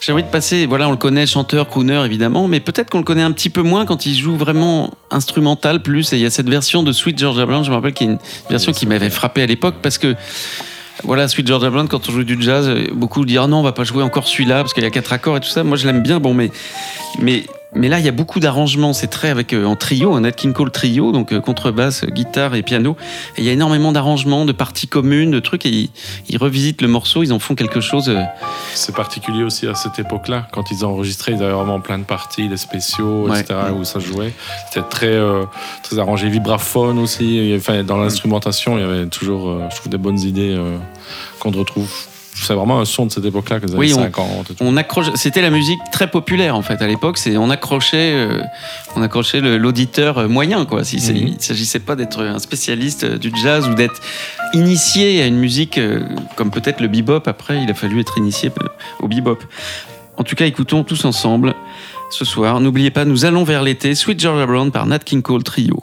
j'ai 0.01 0.11
envie 0.11 0.23
de 0.23 0.29
passer. 0.29 0.65
Voilà, 0.65 0.87
on 0.87 0.91
le 0.91 0.97
connaît, 0.97 1.27
chanteur, 1.27 1.69
crooner, 1.69 2.01
évidemment, 2.03 2.47
mais 2.47 2.59
peut-être 2.59 2.89
qu'on 2.89 2.97
le 2.97 3.03
connaît 3.03 3.21
un 3.21 3.31
petit 3.31 3.51
peu 3.51 3.61
moins 3.61 3.85
quand 3.85 4.07
il 4.07 4.15
joue 4.15 4.35
vraiment 4.35 4.89
instrumental 5.11 5.83
plus. 5.83 6.13
Et 6.13 6.15
il 6.15 6.21
y 6.23 6.25
a 6.25 6.31
cette 6.31 6.49
version 6.49 6.81
de 6.81 6.91
Sweet 6.91 7.19
Georgia 7.19 7.45
Brown, 7.45 7.63
je 7.63 7.69
me 7.69 7.75
rappelle 7.75 7.93
qu'il 7.93 8.07
y 8.07 8.09
a 8.09 8.13
une 8.13 8.19
version 8.49 8.71
qui 8.71 8.87
m'avait 8.87 9.11
frappé 9.11 9.43
à 9.43 9.45
l'époque 9.45 9.75
parce 9.83 9.99
que. 9.99 10.15
Voilà, 11.03 11.27
Sweet 11.27 11.47
Georgia 11.47 11.69
Brown, 11.69 11.87
quand 11.87 12.07
on 12.07 12.11
joue 12.11 12.23
du 12.23 12.41
jazz, 12.41 12.69
beaucoup 12.93 13.25
disent 13.25 13.39
Ah 13.43 13.47
non, 13.47 13.59
on 13.59 13.63
va 13.63 13.73
pas 13.73 13.83
jouer 13.83 14.03
encore 14.03 14.27
celui-là 14.27 14.57
parce 14.57 14.73
qu'il 14.73 14.83
y 14.83 14.87
a 14.87 14.89
quatre 14.89 15.11
accords 15.11 15.37
et 15.37 15.41
tout 15.41 15.49
ça. 15.49 15.63
Moi, 15.63 15.77
je 15.77 15.85
l'aime 15.85 16.01
bien, 16.01 16.19
bon, 16.19 16.33
mais, 16.33 16.49
mais, 17.19 17.43
mais 17.75 17.89
là, 17.89 17.99
il 17.99 18.05
y 18.05 18.09
a 18.09 18.11
beaucoup 18.11 18.39
d'arrangements. 18.39 18.93
C'est 18.93 19.07
très 19.07 19.29
avec 19.29 19.53
euh, 19.53 19.65
en 19.65 19.75
trio, 19.75 20.13
un 20.13 20.21
Nat 20.21 20.31
King 20.31 20.53
Cole 20.53 20.71
trio, 20.71 21.11
donc 21.11 21.31
euh, 21.33 21.41
contrebasse, 21.41 22.05
guitare 22.05 22.55
et 22.55 22.61
piano. 22.63 22.95
Et 23.37 23.41
il 23.41 23.43
y 23.45 23.49
a 23.49 23.53
énormément 23.53 23.91
d'arrangements, 23.91 24.45
de 24.45 24.51
parties 24.51 24.87
communes, 24.87 25.31
de 25.31 25.39
trucs. 25.39 25.65
Et 25.65 25.69
ils, 25.69 25.89
ils 26.29 26.37
revisitent 26.37 26.81
le 26.81 26.87
morceau, 26.87 27.23
ils 27.23 27.33
en 27.33 27.39
font 27.39 27.55
quelque 27.55 27.81
chose. 27.81 28.09
euh, 28.09 28.21
C'est 28.75 28.95
particulier 28.95 29.43
aussi 29.43 29.67
à 29.67 29.75
cette 29.75 29.97
époque-là, 29.99 30.47
quand 30.51 30.71
ils 30.71 30.85
ont 30.85 30.89
enregistré, 30.89 31.31
ils 31.33 31.41
avaient 31.43 31.53
vraiment 31.53 31.79
plein 31.79 31.97
de 31.99 32.03
parties, 32.03 32.47
les 32.47 32.57
spéciaux, 32.57 33.27
Ouais. 33.29 33.39
etc., 33.41 33.55
où 33.77 33.83
ça 33.83 33.99
jouait. 33.99 34.33
C'était 34.71 34.87
très, 34.87 35.07
euh, 35.07 35.43
très 35.83 35.99
arrangé, 35.99 36.29
vibraphone 36.29 36.99
aussi. 36.99 37.53
Enfin, 37.57 37.83
dans 37.83 37.97
l'instrumentation, 37.97 38.77
il 38.77 38.81
y 38.81 38.83
avait 38.83 39.05
toujours, 39.07 39.49
euh, 39.49 39.67
je 39.71 39.75
trouve, 39.77 39.89
des 39.91 39.97
bonnes 39.97 40.19
idées 40.19 40.55
euh, 40.57 40.77
qu'on 41.39 41.51
retrouve. 41.51 41.89
C'est 42.35 42.53
vraiment 42.55 42.79
un 42.79 42.85
son 42.85 43.05
de 43.05 43.11
cette 43.11 43.25
époque-là, 43.25 43.59
que 43.59 43.65
les 43.67 43.71
années 43.73 43.79
Oui, 43.79 43.93
on- 43.93 44.01
50. 44.01 44.51
et 44.51 44.53
tout. 44.55 44.63
on 44.63 44.75
accroche. 44.75 45.07
C'était 45.15 45.41
la 45.41 45.49
musique 45.49 45.79
très 45.91 46.09
populaire 46.09 46.55
en 46.55 46.61
fait 46.61 46.81
à 46.81 46.87
l'époque. 46.87 47.17
C'est 47.17 47.37
on 47.37 47.49
accrochait, 47.49 48.13
euh, 48.13 48.41
on 48.95 49.01
accrochait 49.01 49.39
l'auditeur 49.41 50.27
moyen 50.27 50.65
quoi. 50.65 50.83
Si 50.83 50.97
Mhm. 50.97 51.15
il 51.15 51.35
s'agissait 51.41 51.79
pas 51.79 51.95
d'être 51.95 52.21
un 52.23 52.39
spécialiste 52.39 53.03
euh, 53.03 53.17
du 53.17 53.31
jazz 53.35 53.67
ou 53.67 53.75
d'être 53.75 54.01
initié 54.53 55.21
à 55.21 55.27
une 55.27 55.37
musique 55.37 55.77
euh, 55.77 56.01
comme 56.35 56.49
peut-être 56.51 56.81
le 56.81 56.87
bebop. 56.87 57.21
Après, 57.27 57.61
il 57.63 57.69
a 57.69 57.73
fallu 57.73 57.99
être 57.99 58.17
initié 58.17 58.51
au 58.99 59.07
bebop. 59.07 59.37
En 60.17 60.23
tout 60.23 60.35
cas, 60.35 60.45
écoutons 60.45 60.83
tous 60.83 61.05
ensemble 61.05 61.53
ce 62.11 62.25
soir. 62.25 62.59
N'oubliez 62.59 62.91
pas, 62.91 63.05
nous 63.05 63.25
allons 63.25 63.43
vers 63.43 63.63
l'été. 63.63 63.95
Sweet 63.95 64.19
Georgia 64.19 64.45
Brown 64.45 64.71
par 64.71 64.85
Nat 64.85 64.99
King 64.99 65.21
Cole 65.21 65.43
Trio. 65.43 65.81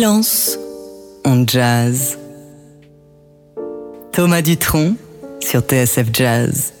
Silence, 0.00 0.56
on 1.26 1.44
jazz. 1.44 2.16
Thomas 4.12 4.40
Dutronc 4.40 4.96
sur 5.42 5.60
TSF 5.60 6.08
Jazz. 6.10 6.72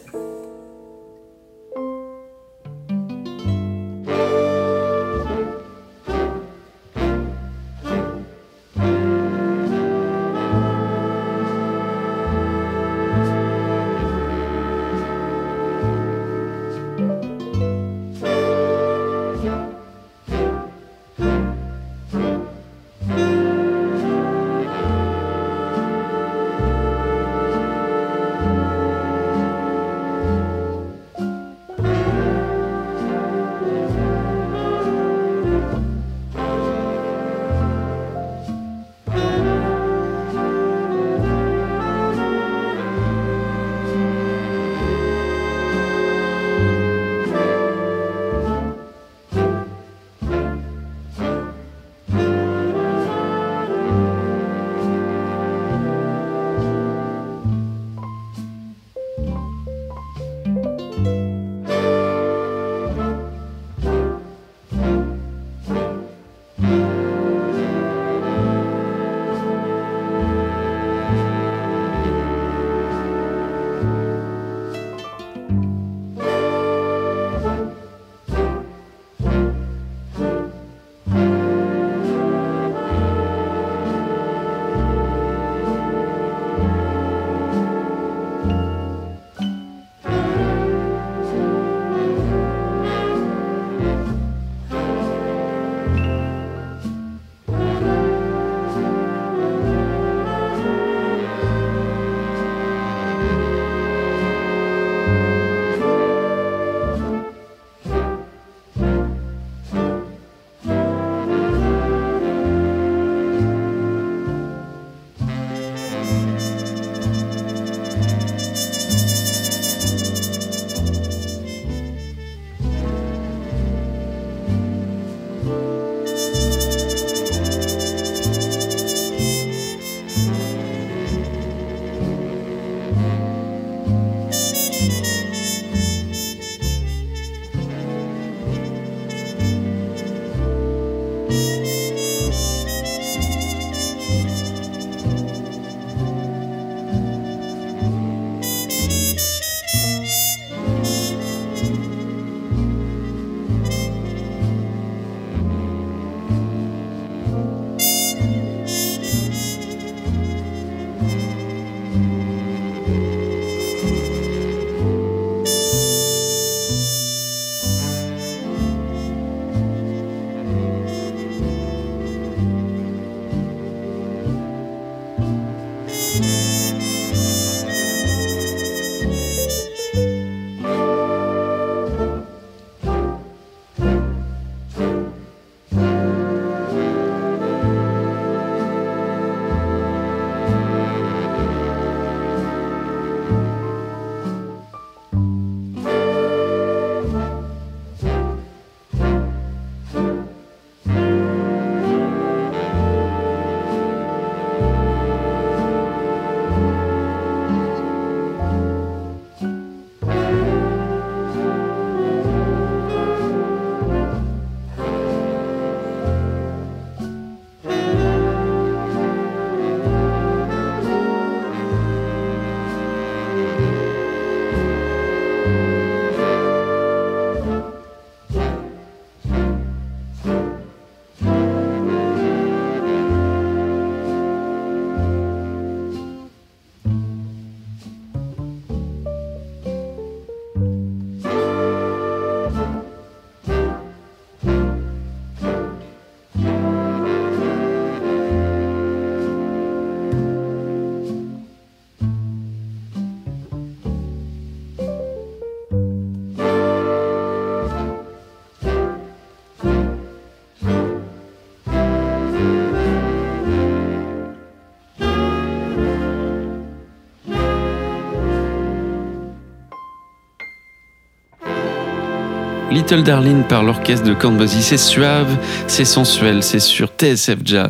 Little 272.70 273.02
Darling 273.02 273.42
par 273.42 273.64
l'orchestre 273.64 274.06
de 274.06 274.14
Basie. 274.14 274.62
C'est 274.62 274.78
suave, 274.78 275.36
c'est 275.66 275.84
sensuel, 275.84 276.42
c'est 276.44 276.60
sur 276.60 276.88
TSF 276.96 277.38
Jazz. 277.44 277.68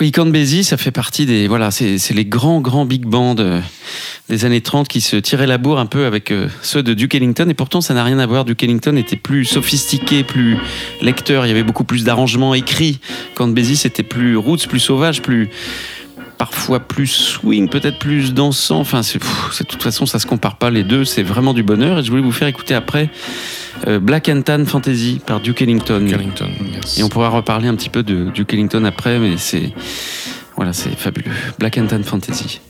Oui, 0.00 0.10
Basie, 0.10 0.64
ça 0.64 0.76
fait 0.76 0.90
partie 0.90 1.24
des. 1.24 1.46
Voilà, 1.46 1.70
c'est 1.70 2.12
les 2.12 2.24
grands, 2.24 2.60
grands 2.60 2.84
big 2.86 3.04
bands 3.04 3.36
euh, 3.38 3.60
des 4.28 4.44
années 4.44 4.60
30 4.60 4.88
qui 4.88 5.00
se 5.00 5.16
tiraient 5.16 5.46
la 5.46 5.58
bourre 5.58 5.78
un 5.78 5.86
peu 5.86 6.06
avec 6.06 6.32
euh, 6.32 6.48
ceux 6.62 6.82
de 6.82 6.94
Duke 6.94 7.14
Ellington. 7.14 7.48
Et 7.48 7.54
pourtant, 7.54 7.80
ça 7.80 7.94
n'a 7.94 8.02
rien 8.02 8.18
à 8.18 8.26
voir. 8.26 8.44
Duke 8.44 8.62
Ellington 8.64 8.96
était 8.96 9.16
plus 9.16 9.44
sophistiqué, 9.44 10.24
plus 10.24 10.56
lecteur. 11.00 11.46
Il 11.46 11.48
y 11.48 11.52
avait 11.52 11.62
beaucoup 11.62 11.84
plus 11.84 12.02
d'arrangements 12.02 12.54
écrits 12.54 12.98
Basie, 13.54 13.76
c'était 13.76 14.02
plus 14.02 14.36
roots, 14.36 14.66
plus 14.68 14.80
sauvage, 14.80 15.22
plus 15.22 15.50
parfois 16.40 16.80
plus 16.80 17.06
swing, 17.06 17.68
peut-être 17.68 17.98
plus 17.98 18.32
dansant. 18.32 18.80
Enfin, 18.80 19.02
c'est, 19.02 19.18
de 19.18 19.68
toute 19.68 19.82
façon, 19.82 20.06
ça 20.06 20.18
se 20.18 20.24
compare 20.24 20.56
pas 20.56 20.70
les 20.70 20.84
deux. 20.84 21.04
C'est 21.04 21.22
vraiment 21.22 21.52
du 21.52 21.62
bonheur. 21.62 21.98
Et 21.98 22.02
je 22.02 22.08
voulais 22.08 22.22
vous 22.22 22.32
faire 22.32 22.48
écouter 22.48 22.74
après 22.74 23.10
euh, 23.86 23.98
Black 23.98 24.30
and 24.30 24.40
Tan 24.40 24.64
Fantasy 24.64 25.20
par 25.24 25.40
Duke 25.40 25.60
Ellington. 25.60 26.02
Yes. 26.02 26.98
Et 26.98 27.02
on 27.02 27.10
pourra 27.10 27.28
reparler 27.28 27.68
un 27.68 27.74
petit 27.74 27.90
peu 27.90 28.02
de 28.02 28.30
Duke 28.30 28.54
Ellington 28.54 28.84
après, 28.84 29.18
mais 29.18 29.36
c'est 29.36 29.74
voilà, 30.56 30.72
c'est 30.72 30.98
fabuleux. 30.98 31.30
Black 31.58 31.76
and 31.76 31.88
Tan 31.88 32.02
Fantasy. 32.02 32.62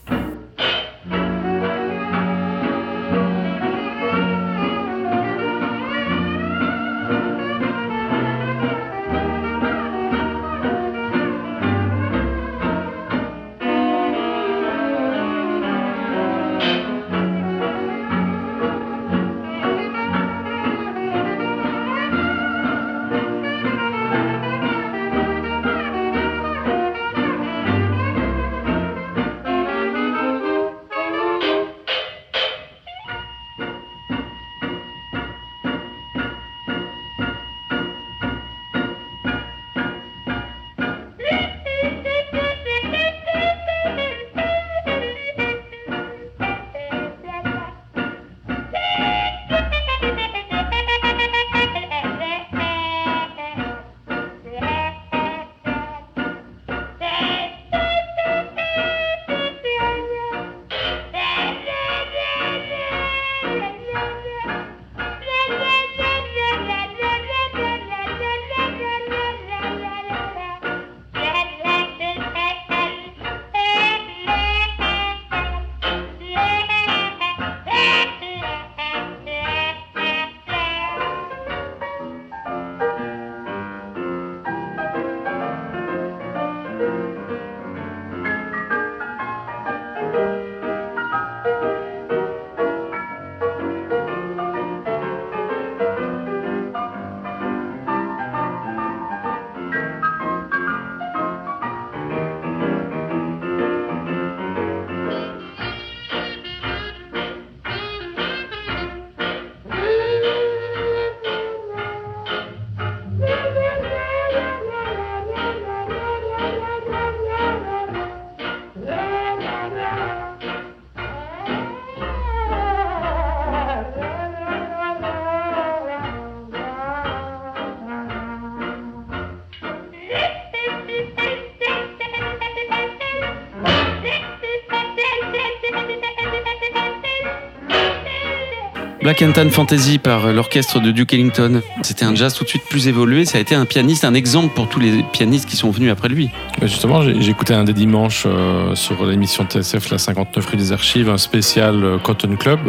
Black 139.21 139.37
and 139.37 139.43
Tan 139.43 139.51
Fantasy 139.51 139.99
par 139.99 140.25
euh, 140.25 140.33
l'orchestre 140.33 140.81
de 140.81 140.93
Duke 140.93 141.13
Ellington. 141.13 141.61
C'était 141.83 142.07
un 142.07 142.15
jazz 142.15 142.33
tout 142.33 142.45
de 142.45 142.49
suite 142.49 142.63
plus 142.71 142.89
évolué. 142.89 143.27
Ça 143.27 143.37
a 143.37 143.41
été 143.43 143.55
un 143.55 143.67
pianiste, 143.67 144.05
un 144.05 144.15
exemple 144.15 144.55
pour 144.55 144.67
tous 144.67 144.81
les 144.81 145.03
pianistes 145.13 145.47
qui 145.47 145.57
sont 145.57 145.71
venus 145.71 145.91
après 145.91 146.09
lui. 146.09 146.31
Justement, 146.63 147.03
j'ai 147.03 147.31
écouté 147.31 147.53
un 147.53 147.65
des 147.65 147.75
dimanches 147.75 148.25
euh, 148.27 148.75
sur 148.75 149.05
l'émission 149.05 149.45
TSF, 149.45 149.91
la 149.91 149.99
59 149.99 150.47
rue 150.47 150.57
des 150.57 150.73
Archives, 150.73 151.11
un 151.11 151.19
spécial 151.19 151.85
euh, 151.85 151.99
Cotton 151.99 152.35
Club, 152.37 152.61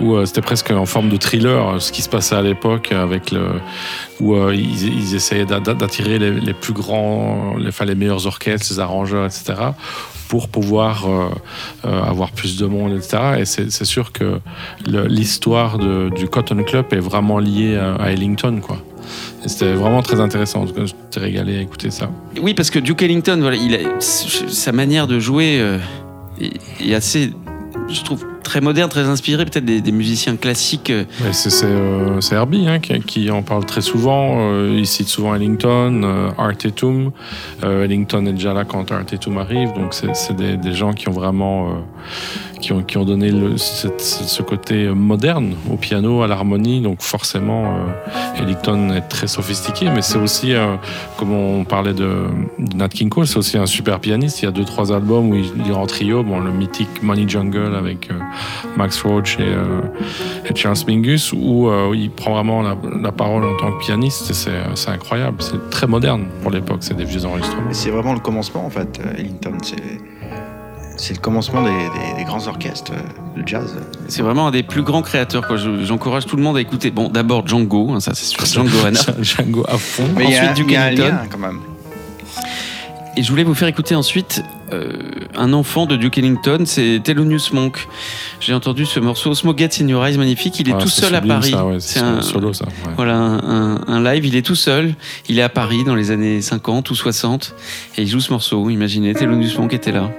où 0.00 0.22
c'était 0.26 0.42
presque 0.42 0.70
en 0.70 0.84
forme 0.84 1.08
de 1.08 1.16
thriller, 1.16 1.80
ce 1.80 1.92
qui 1.92 2.02
se 2.02 2.10
passait 2.10 2.34
à 2.34 2.42
l'époque, 2.42 2.92
avec 2.92 3.30
le, 3.30 3.60
où 4.20 4.34
euh, 4.34 4.54
ils, 4.54 5.14
essayaient 5.14 5.44
d'a- 5.44 5.60
d'a- 5.60 5.74
d'attirer 5.74 6.18
les, 6.18 6.54
plus 6.54 6.72
grands, 6.72 7.56
les, 7.58 7.68
enfin, 7.68 7.84
meilleurs 7.94 8.26
orchestres, 8.26 8.66
les 8.70 8.80
arrangeurs, 8.80 9.26
etc., 9.26 9.54
pour 10.28 10.48
pouvoir 10.48 11.06
euh, 11.08 11.28
euh, 11.84 12.02
avoir 12.02 12.32
plus 12.32 12.56
de 12.56 12.66
monde, 12.66 12.92
etc. 12.92 13.18
Et 13.38 13.44
c'est 13.44 13.84
sûr 13.84 14.10
que 14.12 14.40
l'histoire 14.86 15.78
du 15.78 16.28
Cotton 16.28 16.64
Club 16.64 16.86
est 16.90 16.98
vraiment 16.98 17.38
liée 17.38 17.76
à, 17.76 18.10
Ellington, 18.12 18.60
quoi. 18.60 18.78
C'était 19.46 19.74
vraiment 19.74 20.02
très 20.02 20.18
intéressant. 20.18 20.62
En 20.62 20.66
tout 20.66 20.72
cas, 20.72 20.84
je 20.84 20.92
t'ai 21.12 21.20
régalé 21.20 21.58
à 21.58 21.60
écouter 21.60 21.92
ça. 21.92 22.10
Oui, 22.42 22.54
parce 22.54 22.70
que 22.70 22.80
Duke 22.80 23.02
Ellington, 23.02 23.38
voilà, 23.40 23.56
sa 24.00 24.72
manière 24.72 25.06
de 25.06 25.20
jouer 25.20 25.78
est 26.80 26.94
assez, 26.94 27.32
je 27.88 28.02
trouve, 28.02 28.26
très 28.46 28.60
moderne, 28.60 28.88
très 28.88 29.08
inspirée 29.08 29.44
peut-être 29.44 29.64
des, 29.64 29.92
musiciens 29.92 30.36
classiques. 30.36 30.90
euh, 30.90 31.04
euh, 31.64 32.20
c'est 32.20 32.34
Herbie 32.34 32.68
hein, 32.68 32.78
qui, 32.78 33.00
qui 33.00 33.30
en 33.30 33.42
parle 33.42 33.64
très 33.64 33.80
souvent. 33.80 34.36
Euh, 34.38 34.76
il 34.78 34.86
cite 34.86 35.08
souvent 35.08 35.34
Ellington, 35.34 36.32
Art 36.38 36.56
Tatum. 36.56 37.10
Euh, 37.64 37.84
Ellington 37.84 38.24
est 38.26 38.32
déjà 38.32 38.54
là 38.54 38.64
quand 38.64 38.92
Art 38.92 39.04
Tatum 39.04 39.38
arrive, 39.38 39.72
donc 39.74 39.94
c'est 39.94 40.36
des, 40.36 40.72
gens 40.72 40.92
qui 40.92 41.08
ont 41.08 41.12
vraiment 41.12 41.84
qui, 42.60 42.72
ont, 42.72 42.82
qui 42.82 42.98
ont 42.98 43.04
donné 43.04 43.32
ce 43.56 44.42
côté 44.42 44.88
moderne 44.88 45.54
au 45.70 45.76
piano, 45.76 46.22
à 46.22 46.28
l'harmonie. 46.28 46.80
Donc 46.80 47.02
forcément, 47.02 47.76
Ellington 48.36 48.90
est 48.90 49.08
très 49.08 49.26
sophistiqué, 49.26 49.88
mais 49.92 50.02
c'est 50.02 50.18
aussi, 50.18 50.54
comme 51.16 51.32
on 51.32 51.64
parlait 51.64 51.94
de, 51.94 52.26
Nat 52.74 52.88
King 52.90 53.08
Cole, 53.08 53.26
c'est 53.26 53.38
aussi 53.38 53.58
un 53.58 53.66
super 53.66 53.98
pianiste. 53.98 54.42
Il 54.42 54.44
y 54.44 54.48
a 54.48 54.52
deux 54.52 54.64
trois 54.64 54.92
albums 54.92 55.30
où 55.30 55.34
il, 55.34 55.46
il 55.64 55.70
est 55.70 55.74
en 55.74 55.86
trio. 55.86 56.22
Bon, 56.22 56.38
le 56.40 56.52
mythique 56.52 57.02
Money 57.02 57.26
Jungle 57.26 57.74
avec 57.74 58.10
Max 58.76 59.00
Roach 59.02 59.38
et, 59.38 59.42
euh, 59.42 59.80
et 60.48 60.54
Charles 60.54 60.76
Mingus, 60.86 61.32
où 61.32 61.68
euh, 61.68 61.92
il 61.94 62.10
prend 62.10 62.34
vraiment 62.34 62.62
la, 62.62 62.76
la 63.00 63.12
parole 63.12 63.44
en 63.44 63.56
tant 63.56 63.72
que 63.72 63.84
pianiste. 63.84 64.32
C'est 64.32 64.88
incroyable. 64.90 65.36
C'est 65.40 65.70
très 65.70 65.86
moderne 65.86 66.26
pour 66.42 66.50
l'époque. 66.50 66.78
C'est 66.80 66.96
des 66.96 67.04
vieux 67.04 67.24
enregistrements. 67.24 67.72
C'est 67.72 67.90
vraiment 67.90 68.12
le 68.14 68.20
commencement 68.20 68.64
en 68.66 68.70
fait, 68.70 69.00
Ellington. 69.18 69.52
C'est, 70.98 71.12
le 71.14 71.20
commencement 71.20 71.62
des, 71.62 71.68
des- 71.70 72.16
des 72.18 72.24
grands 72.24 72.46
orchestres 72.48 72.92
de 73.36 73.42
jazz. 73.46 73.76
C'est 74.08 74.22
vraiment 74.22 74.46
un 74.48 74.50
des 74.50 74.62
plus 74.62 74.82
grands 74.82 75.02
créateurs. 75.02 75.44
J'encourage 75.84 76.24
tout 76.24 76.36
le 76.36 76.42
monde 76.42 76.56
à 76.56 76.60
écouter. 76.60 76.90
Bon, 76.90 77.08
d'abord 77.10 77.46
Django, 77.46 77.90
hein, 77.92 78.00
ça 78.00 78.14
c'est 78.14 78.24
sûr, 78.24 78.44
Django 78.46 78.78
Reinhardt. 78.82 79.22
Django 79.22 79.64
à 79.68 79.76
fond. 79.76 80.04
Mais 80.16 80.24
il 80.24 80.30
y 80.30 80.36
a, 80.36 80.42
Ensuite, 80.52 80.56
Duke 80.56 80.66
il 80.68 80.72
y 80.72 80.76
a 80.76 80.82
un 80.84 80.86
Ellington. 80.88 81.08
lien 81.08 81.26
quand 81.30 81.38
même. 81.38 81.58
Et 83.18 83.22
je 83.22 83.30
voulais 83.30 83.44
vous 83.44 83.54
faire 83.54 83.68
écouter 83.68 83.94
ensuite 83.94 84.42
euh, 84.74 84.92
un 85.34 85.54
enfant 85.54 85.86
de 85.86 85.96
Duke 85.96 86.18
Ellington, 86.18 86.64
c'est 86.66 87.00
Thelonious 87.02 87.54
Monk. 87.54 87.88
J'ai 88.40 88.52
entendu 88.52 88.84
ce 88.84 89.00
morceau, 89.00 89.34
Smoke 89.34 89.56
Gets 89.58 89.82
in 89.82 89.88
Your 89.88 90.04
Eyes, 90.04 90.18
magnifique. 90.18 90.60
Il 90.60 90.68
est 90.68 90.74
Ah, 90.74 90.82
tout 90.82 90.88
seul 90.88 91.14
à 91.14 91.22
Paris. 91.22 91.54
ouais, 91.54 91.76
c'est 91.80 92.00
un, 92.00 92.20
solo, 92.20 92.52
ça. 92.52 92.66
ouais. 92.66 92.92
voilà, 92.94 93.16
un, 93.16 93.76
un- 93.76 93.80
un 93.88 94.02
live, 94.02 94.26
il 94.26 94.36
est 94.36 94.42
tout 94.44 94.54
seul. 94.54 94.94
Il 95.30 95.38
est 95.38 95.42
à 95.42 95.48
Paris 95.48 95.82
dans 95.84 95.94
les 95.94 96.10
années 96.10 96.42
50 96.42 96.90
ou 96.90 96.94
60 96.94 97.54
et 97.96 98.02
il 98.02 98.08
joue 98.08 98.20
ce 98.20 98.30
morceau. 98.32 98.68
Imaginez, 98.68 99.14
Thelonious 99.14 99.58
Monk 99.58 99.72
était 99.72 99.92
là. 99.92 100.10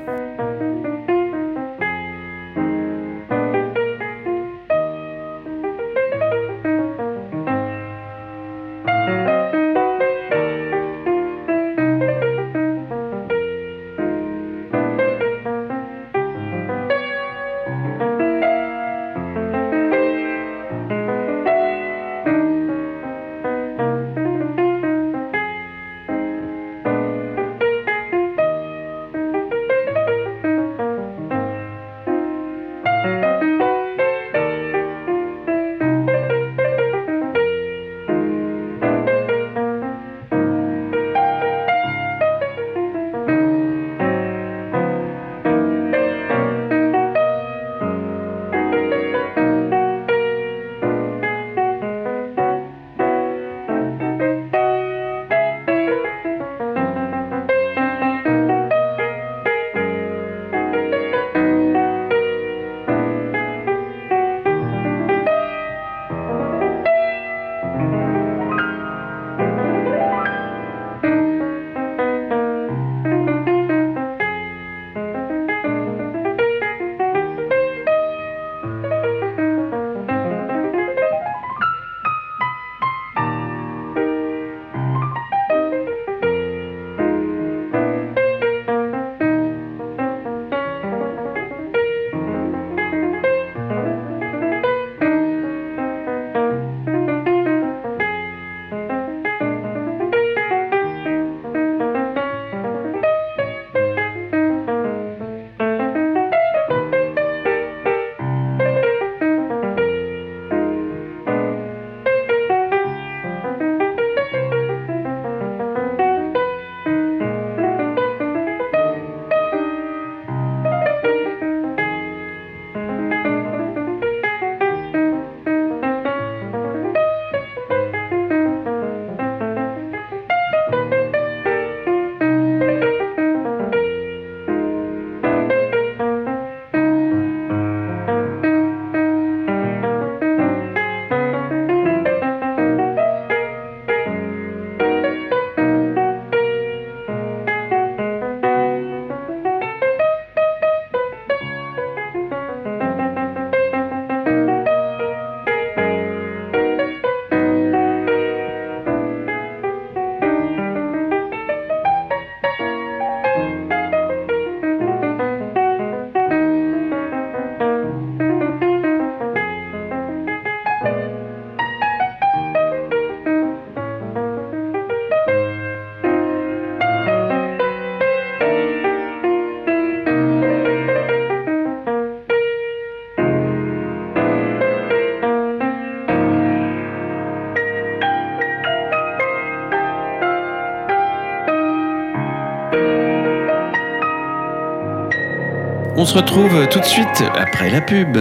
On 195.99 196.05
se 196.05 196.13
retrouve 196.13 196.68
tout 196.70 196.80
de 196.80 196.86
suite 196.86 197.24
après 197.36 197.72
la 197.72 197.82
pub. 197.82 198.18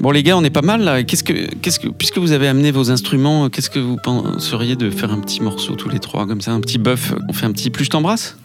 Bon 0.00 0.10
les 0.10 0.22
gars, 0.22 0.36
on 0.36 0.44
est 0.44 0.50
pas 0.50 0.62
mal 0.62 0.82
là. 0.82 1.02
Qu'est-ce 1.02 1.24
que, 1.24 1.32
qu'est-ce 1.56 1.78
que, 1.80 1.88
puisque 1.88 2.18
vous 2.18 2.32
avez 2.32 2.48
amené 2.48 2.70
vos 2.70 2.90
instruments, 2.90 3.48
qu'est-ce 3.48 3.70
que 3.70 3.78
vous 3.78 3.96
penseriez 4.02 4.76
de 4.76 4.90
faire 4.90 5.12
un 5.12 5.20
petit 5.20 5.40
morceau 5.40 5.74
tous 5.74 5.88
les 5.88 5.98
trois 5.98 6.26
comme 6.26 6.40
ça, 6.40 6.52
un 6.52 6.60
petit 6.60 6.78
bœuf 6.78 7.14
On 7.28 7.32
fait 7.32 7.46
un 7.46 7.52
petit 7.52 7.70
plus 7.70 7.84
je 7.84 7.90
t'embrasse? 7.90 8.36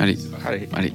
Allez, 0.00 0.18
Allez. 0.46 0.68
allez. 0.74 0.92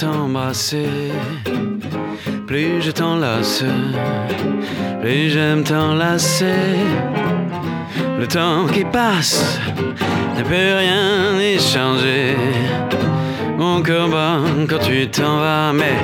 T'embrasser, 0.00 1.12
plus 2.46 2.80
je 2.80 2.90
t'enlace, 2.90 3.64
plus 5.02 5.28
j'aime 5.28 5.62
t'enlacer. 5.62 6.78
Le 8.18 8.26
temps 8.26 8.66
qui 8.66 8.84
passe 8.84 9.58
ne 10.38 10.42
peut 10.42 10.74
rien 10.78 11.38
échanger. 11.38 12.34
Mon 13.58 13.82
cœur 13.82 14.08
bat 14.08 14.38
quand 14.68 14.78
tu 14.78 15.06
t'en 15.08 15.36
vas, 15.38 15.72
mais 15.74 15.96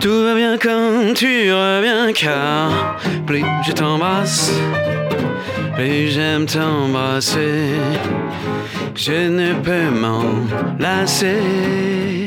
tout 0.00 0.24
va 0.24 0.34
bien 0.34 0.58
quand 0.58 1.14
tu 1.14 1.52
reviens, 1.52 2.12
car 2.12 2.96
plus 3.24 3.44
je 3.64 3.72
t'embrasse, 3.72 4.52
plus 5.76 6.08
j'aime 6.08 6.46
t'embrasser. 6.46 7.70
Je 8.96 9.28
ne 9.28 9.52
peux 9.54 9.90
m'en 9.90 10.24
lasser. 10.80 12.17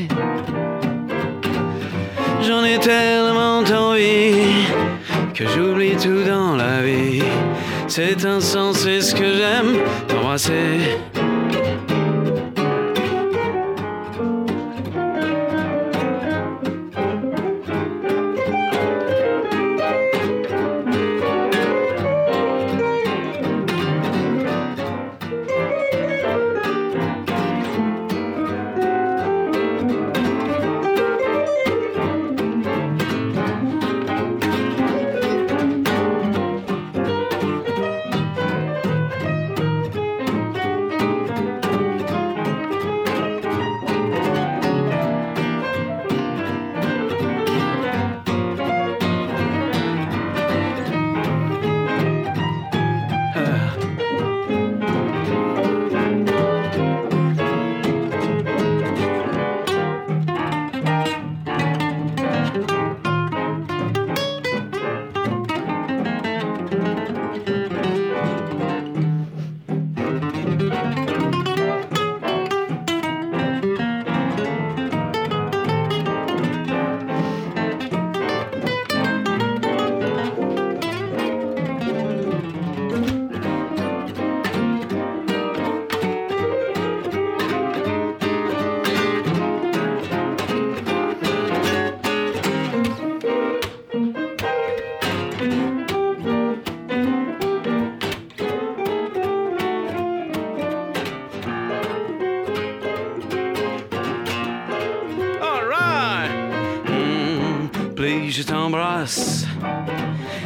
J'en 2.43 2.63
ai 2.63 2.79
tellement 2.79 3.59
envie 3.59 4.65
que 5.33 5.45
j'oublie 5.47 5.95
tout 5.95 6.23
dans 6.23 6.55
la 6.55 6.81
vie. 6.81 7.23
C'est 7.87 8.25
insensé 8.25 9.01
ce 9.01 9.13
que 9.13 9.35
j'aime 9.35 9.77
t'embrasser. 10.07 10.97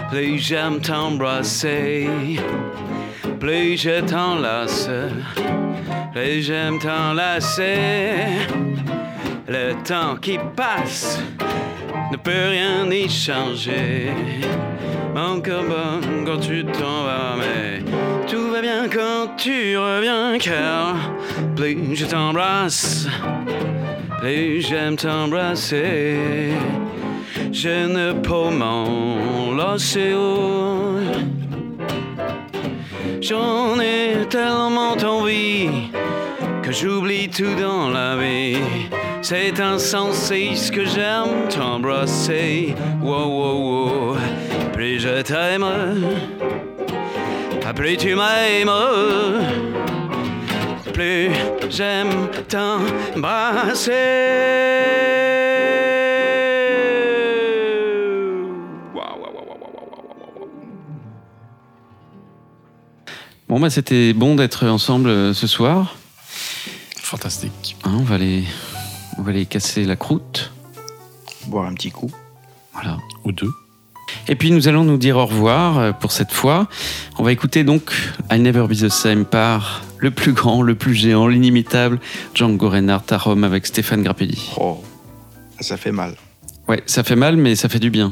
Plus 0.10 0.40
j'aime 0.40 0.80
t'embrasser, 0.80 2.08
plus 3.40 3.78
je 3.78 4.02
t'enlace, 4.02 4.90
plus 6.14 6.42
j'aime 6.42 6.80
t'enlacer. 6.80 7.76
Le 9.48 9.74
temps 9.84 10.16
qui 10.22 10.40
passe 10.56 11.20
ne 12.12 12.18
peut 12.18 12.50
rien 12.50 12.90
y 12.90 13.10
changer. 13.10 14.12
Mon 15.14 15.38
bat 15.38 16.00
quand 16.26 16.40
tu 16.40 16.66
t'en 16.66 17.04
vas, 17.04 17.36
mais 17.38 17.84
tout 18.28 18.52
va 18.52 18.62
bien 18.62 18.88
quand 18.88 19.36
tu 19.38 19.78
reviens, 19.78 20.38
car 20.40 20.96
plus 21.56 21.96
je 21.96 22.06
t'embrasse. 22.06 23.08
Plus 24.20 24.62
j'aime 24.62 24.96
t'embrasser, 24.96 26.52
je 27.56 27.88
ne 27.88 28.12
lasser. 29.56 30.14
oh. 30.14 31.00
J'en 33.22 33.80
ai 33.80 34.26
tellement 34.30 34.98
envie 35.02 35.70
que 36.62 36.74
j'oublie 36.74 37.30
tout 37.30 37.56
dans 37.60 37.90
la 37.90 38.18
vie. 38.18 38.58
C'est 39.22 39.60
insensé 39.62 40.52
ce 40.56 40.70
que 40.70 40.84
j'aime 40.84 41.48
t'embrasser. 41.50 42.76
Wow, 43.02 43.28
wow, 43.40 43.58
wow. 43.58 44.18
Plus 44.74 45.00
je 45.00 45.22
t'aime, 45.22 45.66
plus 47.74 47.98
tu 47.98 48.16
m'aimes 48.16 48.70
plus 50.94 51.30
j'aime 51.70 52.30
t'embrasser. 52.48 53.92
Bon 63.56 63.62
bah 63.62 63.70
c'était 63.70 64.12
bon 64.12 64.36
d'être 64.36 64.68
ensemble 64.68 65.08
euh, 65.08 65.34
ce 65.34 65.48
soir. 65.48 65.96
Fantastique. 66.98 67.78
Hein, 67.86 67.96
on 67.98 68.04
va 68.04 68.16
aller, 68.16 68.44
on 69.18 69.22
va 69.22 69.30
aller 69.30 69.46
casser 69.46 69.86
la 69.86 69.96
croûte. 69.96 70.52
Boire 71.48 71.66
un 71.66 71.74
petit 71.74 71.90
coup. 71.90 72.12
Voilà. 72.74 72.98
Ou 73.24 73.32
deux. 73.32 73.54
Et 74.28 74.36
puis 74.36 74.52
nous 74.52 74.68
allons 74.68 74.84
nous 74.84 74.98
dire 74.98 75.16
au 75.16 75.26
revoir 75.26 75.80
euh, 75.80 75.92
pour 75.94 76.12
cette 76.12 76.34
fois. 76.34 76.68
On 77.18 77.24
va 77.24 77.32
écouter 77.32 77.64
donc 77.64 77.94
I'll 78.30 78.42
Never 78.42 78.68
Be 78.68 78.74
the 78.74 78.90
Same 78.90 79.24
par 79.24 79.84
le 80.00 80.12
plus 80.12 80.34
grand, 80.34 80.62
le 80.62 80.76
plus 80.76 80.94
géant, 80.94 81.26
l'inimitable 81.26 82.02
Django 82.34 82.70
Reinhardt 82.70 83.06
à 83.12 83.18
Rome 83.18 83.46
avec 83.46 83.68
Stéphane 83.68 84.04
Grappelli. 84.04 84.52
Oh, 84.60 84.84
ça 85.62 85.78
fait 85.78 85.94
mal. 85.94 86.16
Ouais, 86.68 86.84
ça 86.88 87.06
fait 87.06 87.16
mal, 87.16 87.38
mais 87.38 87.56
ça 87.56 87.70
fait 87.70 87.80
du 87.80 87.90
bien. 87.90 88.12